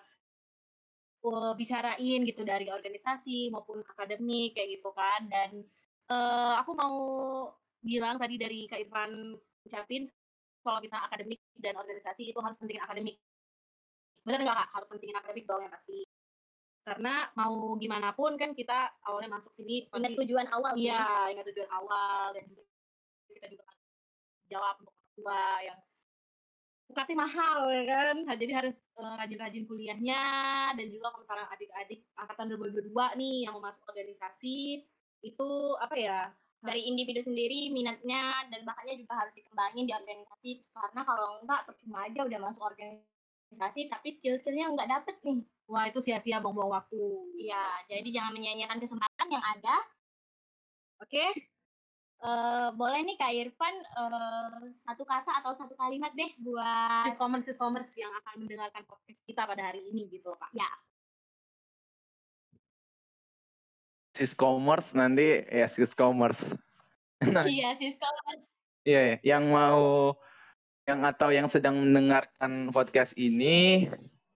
eee, 1.24 1.52
bicarain 1.60 2.20
gitu 2.28 2.42
dari 2.44 2.66
organisasi 2.72 3.52
maupun 3.54 3.80
akademik 3.84 4.56
kayak 4.56 4.80
gitu 4.80 4.90
kan 4.96 5.20
dan, 5.28 5.50
eee, 6.10 6.52
aku 6.60 6.72
mau 6.76 6.96
bilang 7.80 8.16
tadi 8.20 8.36
dari 8.36 8.68
Kak 8.68 8.80
Irfan 8.84 9.12
ucapin 9.64 10.08
kalau 10.64 10.78
misalnya 10.84 11.08
akademik 11.08 11.40
dan 11.56 11.74
organisasi 11.80 12.32
itu 12.32 12.38
harus 12.44 12.56
pentingin 12.60 12.84
akademik. 12.84 13.16
Bener 14.24 14.40
nggak 14.44 14.56
Kak? 14.56 14.68
Harus 14.76 14.88
pentingin 14.92 15.16
akademik 15.16 15.44
dong 15.48 15.60
yang 15.64 15.72
pasti. 15.72 16.04
Karena 16.84 17.28
mau 17.36 17.76
gimana 17.76 18.12
pun 18.16 18.34
kan 18.40 18.56
kita 18.56 18.98
awalnya 19.04 19.36
masuk 19.36 19.52
sini 19.52 19.86
Ingat 19.92 20.16
tujuan 20.16 20.48
awal 20.48 20.72
iya, 20.80 21.28
ingat 21.28 21.44
tujuan 21.52 21.70
awal 21.70 22.32
dan 22.32 22.44
juga 22.48 22.64
kita 23.36 23.46
juga 23.52 23.64
jawab 24.50 24.74
untuk 24.82 24.94
orang 24.96 25.12
tua 25.14 25.42
yang 25.62 25.78
UKT 26.90 27.10
mahal 27.14 27.58
ya 27.70 27.82
kan. 27.92 28.16
Nah, 28.26 28.34
jadi 28.34 28.52
harus, 28.62 28.76
eee, 28.98 29.14
rajin-rajin 29.20 29.64
kuliahnya 29.70 30.20
dan 30.76 30.86
juga 30.90 31.06
kalau 31.14 31.20
misalnya 31.22 31.46
adik-adik 31.54 32.00
angkatan 32.18 32.46
2022 32.50 33.06
nih 33.20 33.34
yang 33.46 33.52
mau 33.58 33.64
masuk 33.70 33.82
organisasi, 33.90 34.84
itu 35.22 35.48
apa 35.80 35.96
ya, 35.96 36.20
Dari 36.60 36.84
individu 36.92 37.24
sendiri 37.24 37.72
minatnya 37.72 38.44
dan 38.52 38.68
bakatnya 38.68 38.92
juga 39.00 39.24
harus 39.24 39.32
dikembangin 39.32 39.88
di 39.88 39.96
organisasi, 39.96 40.60
karena 40.76 41.00
kalau 41.08 41.40
enggak 41.40 41.64
percuma 41.64 42.04
aja 42.04 42.20
udah 42.28 42.36
masuk 42.36 42.60
organisasi 42.68 43.88
tapi 43.88 44.08
skill-skill-nya 44.12 44.68
nggak 44.76 44.90
dapet 44.92 45.16
nih. 45.24 45.40
wah 45.72 45.88
itu 45.88 46.04
sia-sia 46.04 46.36
buang-buang 46.44 46.68
waktu. 46.76 47.00
Iya, 47.40 47.64
jadi 47.88 48.08
jangan 48.12 48.32
menyia-nyiakan 48.36 48.76
kesempatan 48.76 49.28
yang 49.32 49.40
ada. 49.40 49.74
Oke? 51.00 51.24
Eee, 52.20 52.68
boleh 52.76 53.00
nih 53.00 53.16
Kak 53.16 53.32
Irfan, 53.32 53.76
eee, 53.80 54.76
satu 54.76 55.08
kata 55.08 55.40
atau 55.40 55.56
satu 55.56 55.72
kalimat 55.72 56.12
deh 56.12 56.28
buat 56.44 57.08
Siskomers-siskomers 57.08 57.88
yang 57.96 58.12
akan 58.12 58.44
mendengarkan 58.44 58.84
podcast 58.84 59.24
kita 59.24 59.48
pada 59.48 59.72
hari 59.72 59.80
ini 59.88 60.04
gitu, 60.12 60.36
Kak. 60.36 60.52
ya, 60.52 60.68
Siskomers 64.12 64.92
nanti 64.92 65.48
ya 65.48 65.64
siskomers. 65.64 66.52
Nah, 67.24 67.48
iya 67.48 67.72
Siskomers. 67.80 68.56
iya, 68.84 69.16
ya, 69.16 69.36
yang 69.36 69.48
mau 69.48 70.12
yang 70.84 71.00
atau 71.08 71.32
yang 71.32 71.48
sedang 71.48 71.80
mendengarkan 71.80 72.68
podcast 72.68 73.16
ini 73.16 73.88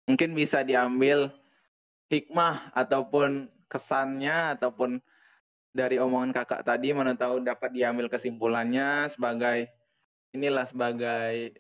mungkin 0.08 0.32
bisa 0.36 0.64
diambil 0.64 1.36
hikmah 2.08 2.72
ataupun 2.80 3.52
kesannya 3.68 4.56
ataupun 4.56 5.04
dari 5.74 5.98
omongan 5.98 6.32
kakak 6.32 6.62
tadi 6.62 6.94
mana 6.94 7.18
tahu 7.18 7.42
dapat 7.42 7.74
diambil 7.74 8.06
kesimpulannya 8.06 9.10
sebagai 9.10 9.68
inilah 10.30 10.70
sebagai 10.70 11.58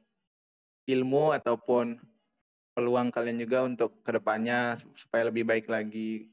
ilmu 0.85 1.33
ataupun 1.33 1.97
peluang 2.77 3.09
kalian 3.09 3.41
juga 3.41 3.65
untuk 3.65 4.05
ke 4.05 4.13
depannya 4.13 4.77
supaya 4.97 5.29
lebih 5.29 5.45
baik 5.45 5.65
lagi. 5.69 6.29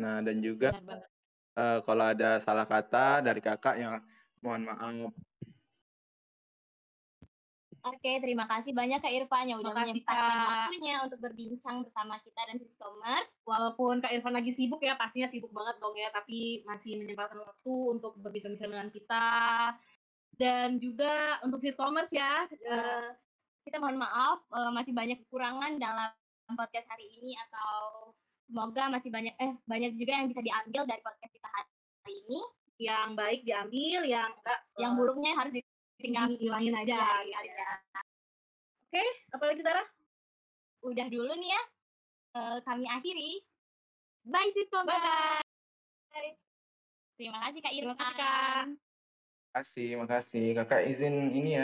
Nah 0.00 0.24
dan 0.24 0.40
juga 0.40 0.72
eh, 1.56 1.78
kalau 1.84 2.04
ada 2.08 2.40
salah 2.40 2.64
kata 2.64 3.20
dari 3.20 3.40
kakak 3.44 3.76
yang 3.76 4.00
mohon 4.40 4.68
maaf. 4.68 5.12
Oke, 7.84 8.16
terima 8.16 8.48
kasih 8.48 8.72
banyak 8.72 8.96
Kak 9.04 9.12
Irfan 9.12 9.44
yang 9.44 9.60
udah 9.60 9.76
Makasih, 9.76 10.00
menyempatkan 10.00 10.36
Kak. 10.40 10.48
waktunya 10.48 10.94
untuk 11.04 11.18
berbincang 11.20 11.76
bersama 11.84 12.16
kita 12.24 12.40
dan 12.48 12.56
Siskomers. 12.56 13.28
Walaupun 13.44 14.00
Kak 14.00 14.08
Irfan 14.08 14.32
lagi 14.32 14.56
sibuk 14.56 14.80
ya, 14.80 14.96
pastinya 14.96 15.28
sibuk 15.28 15.52
banget 15.52 15.76
dong 15.84 15.92
ya, 15.92 16.08
tapi 16.08 16.64
masih 16.64 16.96
menyempatkan 17.04 17.44
waktu 17.44 17.74
untuk 17.92 18.16
berbincang-bincang 18.24 18.72
dengan 18.72 18.88
kita. 18.88 19.26
Dan 20.32 20.80
juga 20.80 21.38
untuk 21.44 21.60
Siskomers 21.60 22.08
ya, 22.08 22.48
eee, 22.48 23.12
Kita 23.64 23.80
mohon 23.80 23.96
maaf, 24.00 24.44
eee, 24.48 24.70
masih 24.72 24.92
banyak 24.96 25.18
kekurangan 25.28 25.76
dalam 25.76 26.12
podcast 26.56 26.88
hari 26.88 27.08
ini 27.20 27.32
atau 27.48 28.12
semoga 28.44 28.92
masih 28.92 29.08
banyak 29.08 29.32
eh, 29.40 29.56
banyak 29.64 29.92
juga 29.96 30.20
yang 30.20 30.28
bisa 30.28 30.40
diambil 30.40 30.84
dari 30.84 31.00
podcast 31.04 31.32
kita 31.32 31.48
hari 31.48 32.12
ini. 32.28 32.40
yang 32.74 33.14
baik 33.14 33.46
diambil, 33.46 34.02
yang 34.02 34.34
enggak, 34.34 34.60
Yang 34.76 34.92
eee 34.92 34.98
buruknya 34.98 35.32
harus 35.38 35.52
tinggal 35.98 36.28
hilangin 36.34 36.74
aja. 36.74 36.98
Iya, 37.22 37.38
gitu 37.44 37.58
ya. 37.58 37.72
Oke, 38.90 39.04
apalagi 39.34 39.62
Tara? 39.62 39.84
udah 40.84 41.06
dulu 41.08 41.32
nih 41.40 41.50
ya. 41.50 41.62
Eh, 42.34 42.58
kami 42.62 42.84
akhiri. 42.84 43.40
Bye 44.28 44.52
siswa. 44.52 44.84
Bye. 44.84 45.40
Terima 47.16 47.38
kasih 47.46 47.60
Kak 47.62 47.72
Terima 47.72 47.94
Irfan. 47.94 47.98
kasih, 47.98 48.14
Kak. 48.18 48.64
Makasih, 49.54 49.88
makasih. 50.02 50.46
Kakak 50.58 50.82
izin 50.90 51.14
ini 51.30 51.48
ya. 51.48 51.52